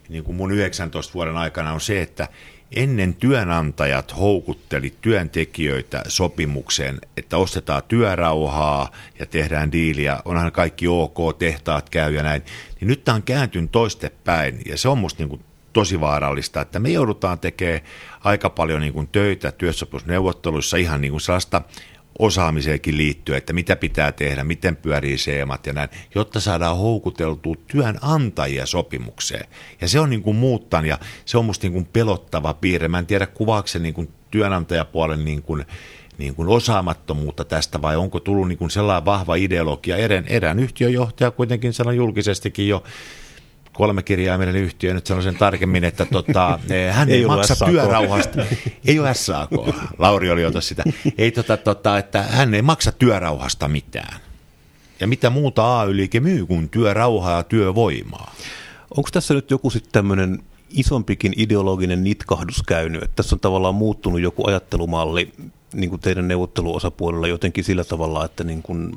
[0.08, 2.28] niin kuin mun 19 vuoden aikana, on se, että
[2.72, 11.90] ennen työnantajat houkutteli työntekijöitä sopimukseen, että ostetaan työrauhaa ja tehdään diiliä, onhan kaikki ok, tehtaat
[11.90, 12.42] käy ja näin.
[12.80, 15.44] Niin nyt tämä on kääntynyt toistepäin ja se on musta niin kuin
[15.76, 17.80] tosi vaarallista, että me joudutaan tekemään
[18.24, 21.62] aika paljon niin kuin töitä työsopimusneuvotteluissa ihan niin kuin sellaista
[22.18, 28.66] osaamiseenkin liittyen, että mitä pitää tehdä, miten pyörii seemat ja näin, jotta saadaan houkuteltua työnantajia
[28.66, 29.48] sopimukseen.
[29.80, 32.88] Ja se on niin kuin muuttan ja se on musta niin kuin pelottava piirre.
[32.88, 35.64] Mä en tiedä kuvaako se niin kuin työnantajapuolen niin kuin,
[36.18, 39.96] niin kuin osaamattomuutta tästä vai onko tullut niin kuin sellainen vahva ideologia.
[39.96, 42.82] Erään, erään yhtiöjohtaja kuitenkin sanoi julkisestikin jo
[43.76, 47.68] kolme kirjaimellinen yhtiö, nyt sanon sen tarkemmin, että tota, eh, hän ei, ei maksa SAK.
[47.68, 48.42] työrauhasta.
[48.86, 49.50] ei ole SAK,
[49.98, 50.84] Lauri oli ota sitä.
[51.18, 54.20] Ei tota, tota, että hän ei maksa työrauhasta mitään.
[55.00, 58.34] Ja mitä muuta AY-liike myy kuin työrauhaa ja työvoimaa?
[58.96, 64.20] Onko tässä nyt joku sitten tämmöinen isompikin ideologinen nitkahdus käynyt, että tässä on tavallaan muuttunut
[64.20, 65.32] joku ajattelumalli
[65.74, 68.92] niin kuin teidän neuvotteluosapuolella jotenkin sillä tavalla, että niin kuin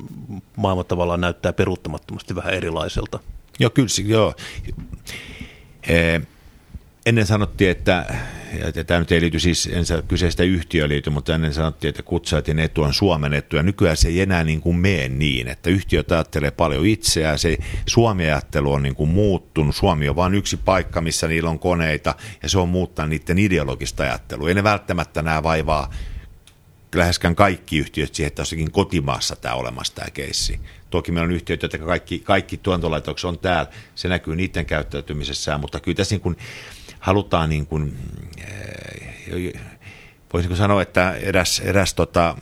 [0.56, 3.18] maailma tavallaan näyttää peruuttamattomasti vähän erilaiselta?
[3.60, 4.34] Joo, kyllä, joo.
[7.06, 8.14] Ennen sanottiin, että,
[8.74, 12.82] ja tämä nyt ei liity siis ensin kyseistä yhtiöä mutta ennen sanottiin, että kutsaatin etu
[12.82, 16.50] on Suomen etu, ja nykyään se ei enää niin kuin mene niin, että yhtiöt ajattelee
[16.50, 21.50] paljon itseään, se Suomi-ajattelu on niin kuin muuttunut, Suomi on vain yksi paikka, missä niillä
[21.50, 24.48] on koneita, ja se on muuttanut niiden ideologista ajattelua.
[24.48, 25.90] Ei ne välttämättä nämä vaivaa
[26.94, 30.60] läheskään kaikki yhtiöt siihen, että jossakin kotimaassa tämä olemassa tämä keissi.
[30.90, 35.80] Toki meillä on yhtiöitä, että kaikki, kaikki tuontolaitokset on täällä, se näkyy niiden käyttäytymisessään, mutta
[35.80, 36.36] kyllä tässä niin kuin
[37.00, 37.96] halutaan, niin kuin,
[38.38, 39.52] eh,
[40.32, 42.36] voisinko sanoa, että eräs, eräs tota,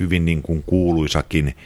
[0.00, 1.56] hyvin niin kuin kuuluisakin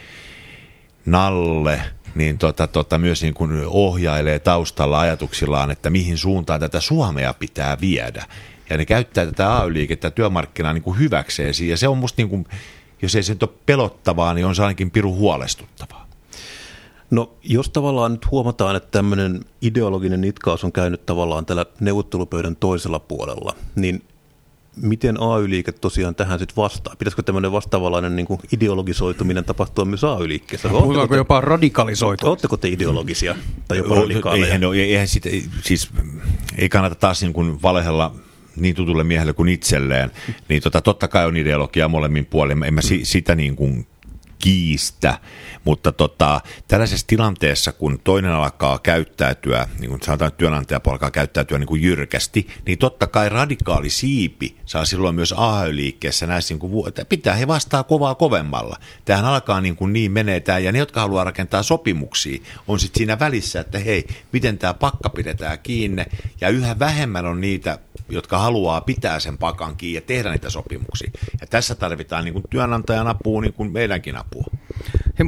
[1.05, 1.81] Nalle,
[2.15, 7.77] niin tota, tota, myös niin kuin ohjailee taustalla ajatuksillaan, että mihin suuntaan tätä Suomea pitää
[7.81, 8.25] viedä.
[8.71, 11.53] Ja ne käyttää tätä AY-liikettä työmarkkinaa niin kuin hyväkseen.
[11.67, 12.45] Ja se on musta niin kuin,
[13.01, 16.07] jos ei se nyt ole pelottavaa, niin on se ainakin piru huolestuttavaa.
[17.11, 22.99] No jos tavallaan nyt huomataan, että tämmöinen ideologinen nitkaus on käynyt tavallaan tällä neuvottelupöydän toisella
[22.99, 24.03] puolella, niin
[24.75, 26.95] miten AY-liike tosiaan tähän sitten vastaa?
[26.99, 30.69] Pitäisikö tämmöinen vastaavanlainen niin ideologisoituminen tapahtua myös AY-liikkeessä?
[30.69, 32.29] Puhutaanko te, jopa radikalisoitua?
[32.29, 33.35] Oletteko te ideologisia
[33.67, 34.45] tai jopa radikaaleja?
[34.45, 35.23] Eihän, eihän, eihän sit,
[35.63, 35.89] siis,
[36.57, 38.15] ei kannata taas niin kuin valehella
[38.55, 40.11] niin tutulle miehelle kuin itselleen,
[40.49, 42.63] niin tota, totta kai on ideologia molemmin puolin.
[42.63, 43.87] En mä si, sitä niin kuin
[44.41, 45.19] kiistä,
[45.63, 51.59] mutta tota, tällaisessa tilanteessa, kun toinen alkaa käyttäytyä, niin kuin sanotaan, että työnantajapuoli alkaa käyttäytyä
[51.59, 56.87] niin kuin jyrkästi, niin totta kai radikaali siipi saa silloin myös AY-liikkeessä näissä, niin kuin,
[56.87, 58.77] että pitää he vastaa kovaa kovemmalla.
[59.05, 63.19] Tähän alkaa niin, kuin niin menetään, ja ne, jotka haluaa rakentaa sopimuksia, on sitten siinä
[63.19, 66.03] välissä, että hei, miten tämä pakka pidetään kiinni,
[66.41, 67.79] ja yhä vähemmän on niitä
[68.11, 71.11] jotka haluaa pitää sen pakan kiinni ja tehdä niitä sopimuksia.
[71.41, 74.45] Ja tässä tarvitaan niin kuin työnantajan apua, niin kuin meidänkin apua.
[75.19, 75.25] He,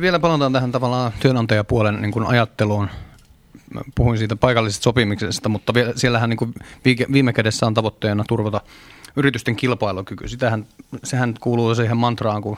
[0.00, 2.88] vielä palataan tähän tavallaan työnantajapuolen niin kuin ajatteluun.
[3.74, 6.54] Mä puhuin siitä paikallisesta sopimisesta, mutta vielä, siellähän niin kuin
[7.12, 8.60] viime kädessä on tavoitteena turvata
[9.16, 10.28] yritysten kilpailukyky.
[10.28, 10.66] Sitähän,
[11.04, 12.56] sehän kuuluu siihen mantraan, kun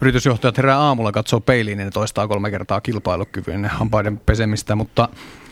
[0.00, 5.08] yritysjohtajat herää aamulla katsoo peiliin, niin ne toistaa kolme kertaa kilpailukyvyn hampaiden pesemistä, mutta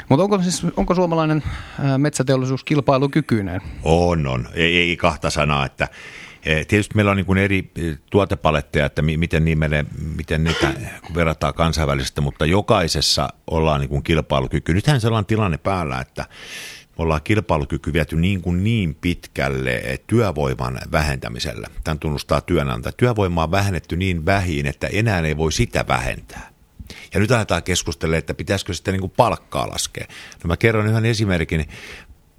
[0.09, 1.43] mutta onko, siis, onko suomalainen
[1.99, 3.61] metsäteollisuus kilpailukykyinen?
[3.83, 4.49] On, on.
[4.55, 5.89] Ei, ei kahta sanaa, että
[6.45, 10.73] e, Tietysti meillä on niin kuin eri e, tuotepaletteja, että miten, niin meille, miten niitä
[11.15, 14.75] verrataan kansainvälisesti, mutta jokaisessa ollaan niin kuin kilpailukyky.
[14.75, 16.25] Nythän sellainen tilanne päällä, että
[16.99, 21.69] me ollaan kilpailukyky viety niin, kuin niin pitkälle työvoiman vähentämisellä.
[21.85, 22.93] Tämän tunnustaa työnantaja.
[22.93, 26.51] Työvoimaa on vähennetty niin vähin, että enää ei voi sitä vähentää.
[27.15, 30.07] Ja nyt aletaan keskustella, että pitäisikö sitten niin kuin palkkaa laskea.
[30.45, 31.69] No mä kerron yhden esimerkin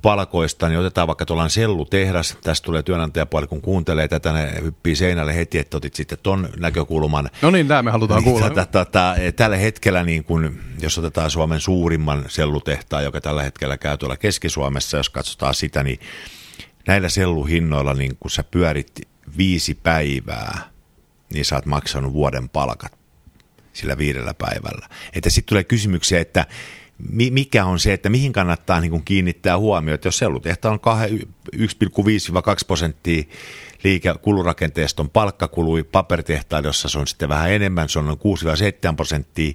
[0.01, 5.35] palkoista, niin otetaan vaikka tuollainen sellutehdas, tästä tulee työnantajapuoli, kun kuuntelee tätä, ne hyppii seinälle
[5.35, 7.29] heti, että otit sitten ton näkökulman.
[7.41, 8.49] No niin, tämä me halutaan niin, kuulla.
[8.49, 13.97] Tätä, tätä, tällä hetkellä, niin kun, jos otetaan Suomen suurimman sellutehtaan, joka tällä hetkellä käy
[13.97, 15.99] tuolla Keski-Suomessa, jos katsotaan sitä, niin
[16.88, 18.91] näillä selluhinnoilla, niin kun sä pyörit
[19.38, 20.69] viisi päivää,
[21.33, 22.99] niin sä oot maksanut vuoden palkat
[23.73, 24.89] sillä viidellä päivällä.
[25.13, 26.45] Että sitten tulee kysymyksiä, että
[27.31, 30.79] mikä on se, että mihin kannattaa niin kuin kiinnittää huomiota, jos sellutehta on
[31.55, 31.62] 1,5-2
[32.67, 33.23] prosenttia
[33.83, 38.19] liike kulurakenteesta on palkkakului, paperitehtailla, jossa se on sitten vähän enemmän, se on noin
[38.91, 39.53] 6-7 prosenttia,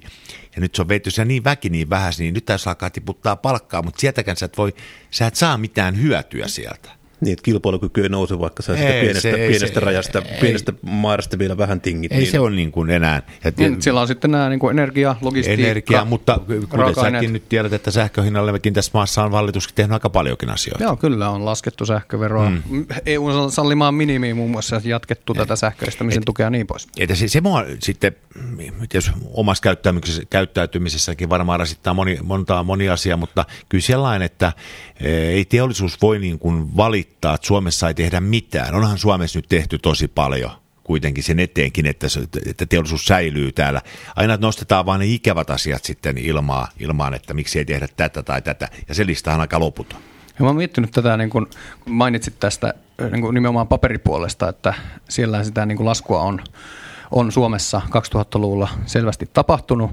[0.55, 3.81] ja nyt se on veitty niin väki niin vähän, niin nyt tässä alkaa tiputtaa palkkaa,
[3.81, 4.73] mutta sieltäkään sä et, voi,
[5.11, 6.91] sä et saa mitään hyötyä sieltä.
[7.21, 10.73] Niin, että kilpailukyky ei nouse, vaikka sä sitä pienestä, se, pienestä se, rajasta, ei, pienestä
[10.81, 12.11] maarasta vielä vähän tingit.
[12.11, 12.31] Ei niin.
[12.31, 13.21] se ole niin kuin enää.
[13.43, 17.49] Ja niin, siellä on sitten nämä niin kuin energia, logistiikka, Energia, mutta kuten säkin nyt
[17.49, 20.83] tiedät, että sähköhinnallekin tässä maassa on hallituskin tehnyt aika paljonkin asioita.
[20.83, 22.49] Joo, kyllä on laskettu sähköveroa.
[22.49, 22.85] Mm.
[23.05, 25.39] EU sallimaan minimiin muun muassa jatkettu ja.
[25.39, 26.87] tätä sähköistämisen et, tukea niin pois.
[26.99, 28.15] Että se, se mua sitten,
[28.93, 34.53] jos omassa käyttäytymisessä, käyttäytymisessäkin varmaan rasittaa moni, montaa moni asia, mutta kyllä sellainen, että
[34.99, 38.75] e, ei teollisuus voi niin kuin valita valittaa, että Suomessa ei tehdä mitään.
[38.75, 40.51] Onhan Suomessa nyt tehty tosi paljon
[40.83, 43.81] kuitenkin sen eteenkin, että, se, että teollisuus säilyy täällä.
[44.15, 48.41] Aina nostetaan vain ne ikävät asiat sitten ilmaa, ilmaan, että miksi ei tehdä tätä tai
[48.41, 48.69] tätä.
[48.87, 49.99] Ja se lista on aika loputon.
[50.27, 51.49] Ja mä oon miettinyt tätä, niin kun
[51.85, 52.73] mainitsit tästä
[53.11, 54.73] niin kun nimenomaan paperipuolesta, että
[55.09, 56.41] siellä sitä niin kun laskua on
[57.11, 59.91] on Suomessa 2000-luvulla selvästi tapahtunut,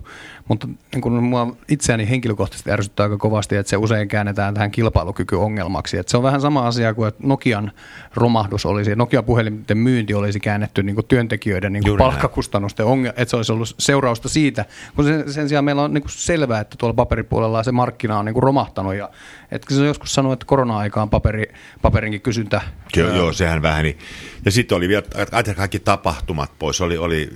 [0.53, 5.99] mutta niin kuin mua itseäni henkilökohtaisesti ärsyttää aika kovasti, että se usein käännetään tähän kilpailukykyongelmaksi.
[5.99, 7.73] Että se on vähän sama asia kuin, että Nokian
[8.15, 13.37] romahdus olisi, Nokia-puhelinten myynti olisi käännetty niin kuin työntekijöiden niin kuin palkkakustannusten ongelma, että se
[13.37, 14.65] olisi ollut seurausta siitä,
[14.97, 18.25] kun sen, sen sijaan meillä on niin kuin selvää, että tuolla paperipuolella se markkina on
[18.25, 19.11] niin kuin romahtanut ja
[19.53, 21.45] että se joskus sanoi, että korona-aikaan paperi,
[21.83, 22.61] paperinkin kysyntä.
[22.97, 23.17] Joo, ää...
[23.17, 23.99] joo sehän väheni.
[24.45, 25.03] Ja sitten oli vielä
[25.57, 26.81] kaikki tapahtumat pois.
[26.81, 27.31] Oli, oli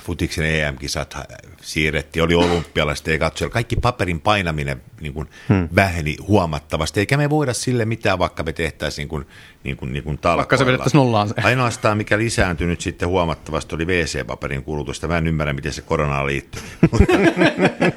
[0.00, 1.16] futiksen EM-kisat
[1.62, 3.48] siirrettiin, oli olympialaiset ei katsoa.
[3.48, 5.68] Kaikki paperin painaminen niin kuin hmm.
[5.74, 7.00] väheni huomattavasti.
[7.00, 9.26] Eikä me voida sille mitään, vaikka me tehtäisiin niin kuin,
[9.64, 11.34] niin kuin, niin kuin Vaikka se vedettäisiin nollaan.
[11.42, 15.08] Ainoastaan mikä lisääntynyt sitten huomattavasti oli WC-paperin kulutusta.
[15.08, 16.62] Mä en ymmärrä, miten se koronaan liittyy.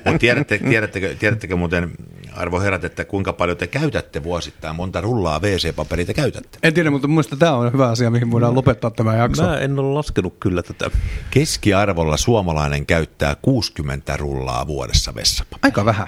[0.06, 1.92] Mutta tiedätte, tiedättekö, tiedättekö muuten,
[2.36, 6.60] arvo herrat, että kuinka paljon te käytätte vuosittain, monta rullaa WC-paperia te käytätte?
[6.64, 9.44] En tiedä, mutta minusta tämä on hyvä asia, mihin voidaan lopettaa tämä jakso.
[9.44, 10.92] Mä en ole laskenut kyllä tätä.
[11.32, 15.60] Keskiarvolla suomalainen käyttää 60 rullaa vuodessa vessapaperia.
[15.64, 16.08] Aika vähän.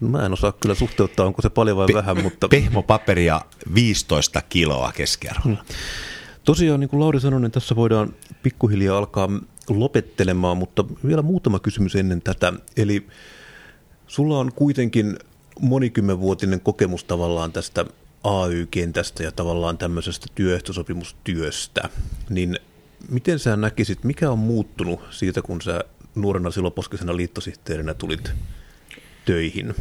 [0.00, 2.48] Mä en osaa kyllä suhteuttaa, onko se paljon vai Pe- vähän, mutta...
[2.48, 3.40] Pehmopaperia
[3.74, 5.64] 15 kiloa keskiarvolla.
[5.68, 5.76] Hmm.
[6.44, 9.28] Tosiaan, niin kuin Lauri sanoi, niin tässä voidaan pikkuhiljaa alkaa
[9.68, 12.52] lopettelemaan, mutta vielä muutama kysymys ennen tätä.
[12.76, 13.06] Eli
[14.06, 15.18] sulla on kuitenkin
[15.60, 17.84] monikymmenvuotinen kokemus tavallaan tästä
[18.24, 21.88] AY-kentästä ja tavallaan tämmöisestä työehtosopimustyöstä,
[22.30, 22.58] niin
[23.08, 28.32] miten sä näkisit, mikä on muuttunut siitä, kun sä nuorena siloposkisena liittosihteerinä tulit
[29.26, 29.74] töihin?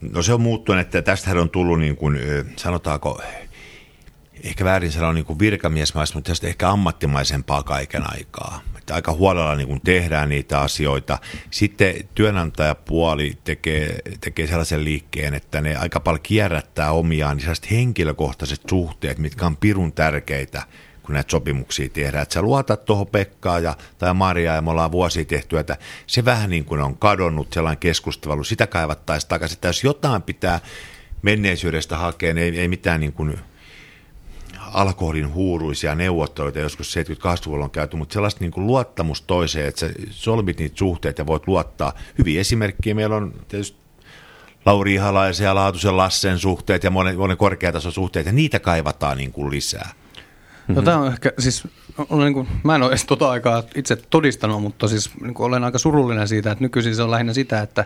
[0.00, 2.18] No se on muuttunut, että tästähän on tullut niin kuin,
[2.56, 3.22] sanotaanko,
[4.42, 8.60] ehkä väärin sanoa niin virkamiesmaista, mutta tästä ehkä ammattimaisempaa kaiken aikaa.
[8.78, 11.18] Että aika huolella niin kuin tehdään niitä asioita.
[11.50, 19.18] Sitten työnantajapuoli tekee, tekee sellaisen liikkeen, että ne aika paljon kierrättää omiaan niin henkilökohtaiset suhteet,
[19.18, 20.62] mitkä on pirun tärkeitä–
[21.02, 22.22] kun näitä sopimuksia tehdään.
[22.22, 25.76] Että sä luotat tuohon Pekkaa ja, tai Mariaa ja me ollaan vuosia tehty, että
[26.06, 29.56] se vähän niin kuin on kadonnut sellainen keskustelu, sitä kaivattaisiin takaisin.
[29.56, 30.60] Että jos jotain pitää
[31.22, 33.38] menneisyydestä hakea, niin ei, ei mitään niin kuin
[34.72, 39.92] alkoholin huuruisia neuvotteluita joskus 70-80-luvulla on käyty, mutta sellaista niin kuin luottamus toiseen, että sä
[40.10, 41.92] solmit niitä suhteita ja voit luottaa.
[42.18, 43.82] Hyviä esimerkkejä meillä on tietysti
[44.66, 49.32] Lauri Ihalaisen ja Laatusen Lassen suhteet ja monen, monen korkeatason suhteet, ja niitä kaivataan niin
[49.32, 49.90] kuin lisää.
[50.62, 50.74] Mm-hmm.
[50.74, 51.68] No, tämä on ehkä, siis,
[52.10, 55.46] olen niin kuin, mä en ole edes tota aikaa itse todistanut, mutta siis niin kuin
[55.46, 57.84] olen aika surullinen siitä, että nykyisin se on lähinnä sitä, että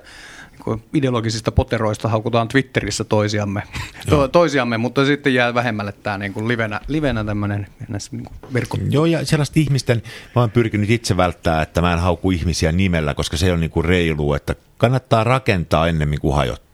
[0.67, 3.63] niin ideologisista poteroista haukutaan Twitterissä toisiamme,
[4.11, 8.79] to, toisiamme mutta sitten jää vähemmälle tämä niin kuin livenä, livenä tämmöinen niin verkko.
[8.91, 10.03] Joo, ja sellaista ihmisten,
[10.35, 13.71] mä oon pyrkinyt itse välttää, että mä en hauku ihmisiä nimellä, koska se on niin
[13.71, 16.66] kuin reilu, että kannattaa rakentaa ennemmin kuin hajottaa.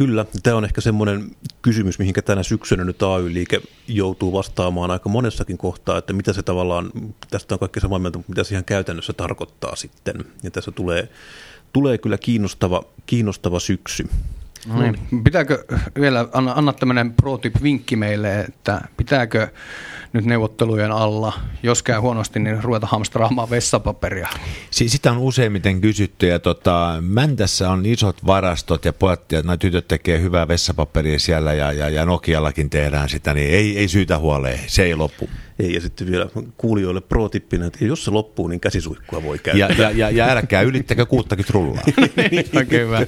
[0.00, 1.30] Kyllä, tämä on ehkä semmoinen
[1.62, 6.90] kysymys, mihinkä tänä syksynä nyt AY-liike joutuu vastaamaan aika monessakin kohtaa, että mitä se tavallaan,
[7.30, 10.24] tästä on kaikki samaa mieltä, mutta mitä se ihan käytännössä tarkoittaa sitten.
[10.42, 11.08] Ja tässä tulee,
[11.72, 14.08] tulee kyllä kiinnostava, kiinnostava syksy.
[14.66, 15.24] No niin.
[15.24, 15.64] Pitääkö
[16.00, 19.48] vielä, anna, anna tämmöinen pro-tip-vinkki meille, että pitääkö
[20.12, 21.32] nyt neuvottelujen alla,
[21.62, 24.28] jos käy huonosti, niin ruveta hamstraamaan vessapaperia?
[24.70, 30.20] Sitä on useimmiten kysytty ja tota, Mäntässä on isot varastot ja pojat ja tytöt tekee
[30.20, 34.82] hyvää vessapaperia siellä ja, ja, ja Nokiallakin tehdään sitä, niin ei, ei syytä huoleen, se
[34.82, 35.28] ei loppu.
[35.60, 39.68] Ei, ja sitten vielä kuulijoille pro-tippinä, että jos se loppuu, niin käsisuikkua voi käyttää.
[39.68, 41.82] Ja, ja, ja, ja älkää ylittäkö 60 rullaa.
[42.56, 43.06] Oikein hyvä.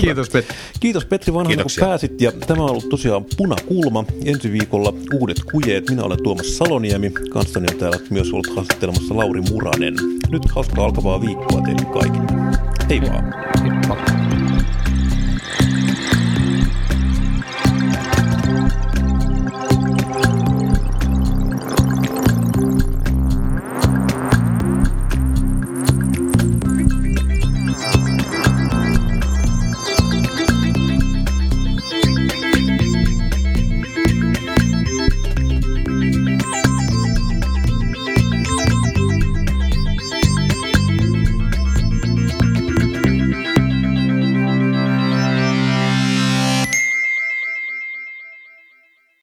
[0.00, 0.56] Kiitos Petri.
[0.80, 2.20] Kiitos Petri Vanhanen, kun pääsit.
[2.20, 4.04] Ja tämä on ollut tosiaan Punakulma.
[4.24, 5.90] Ensi viikolla uudet kujeet.
[5.90, 7.10] Minä olen Tuomas Saloniemi.
[7.10, 9.94] Kanssani on täällä myös ollut haastattelemassa Lauri Muranen.
[10.30, 12.26] Nyt hauskaa alkavaa viikkoa teille kaikille.
[12.90, 13.34] Hei vaan.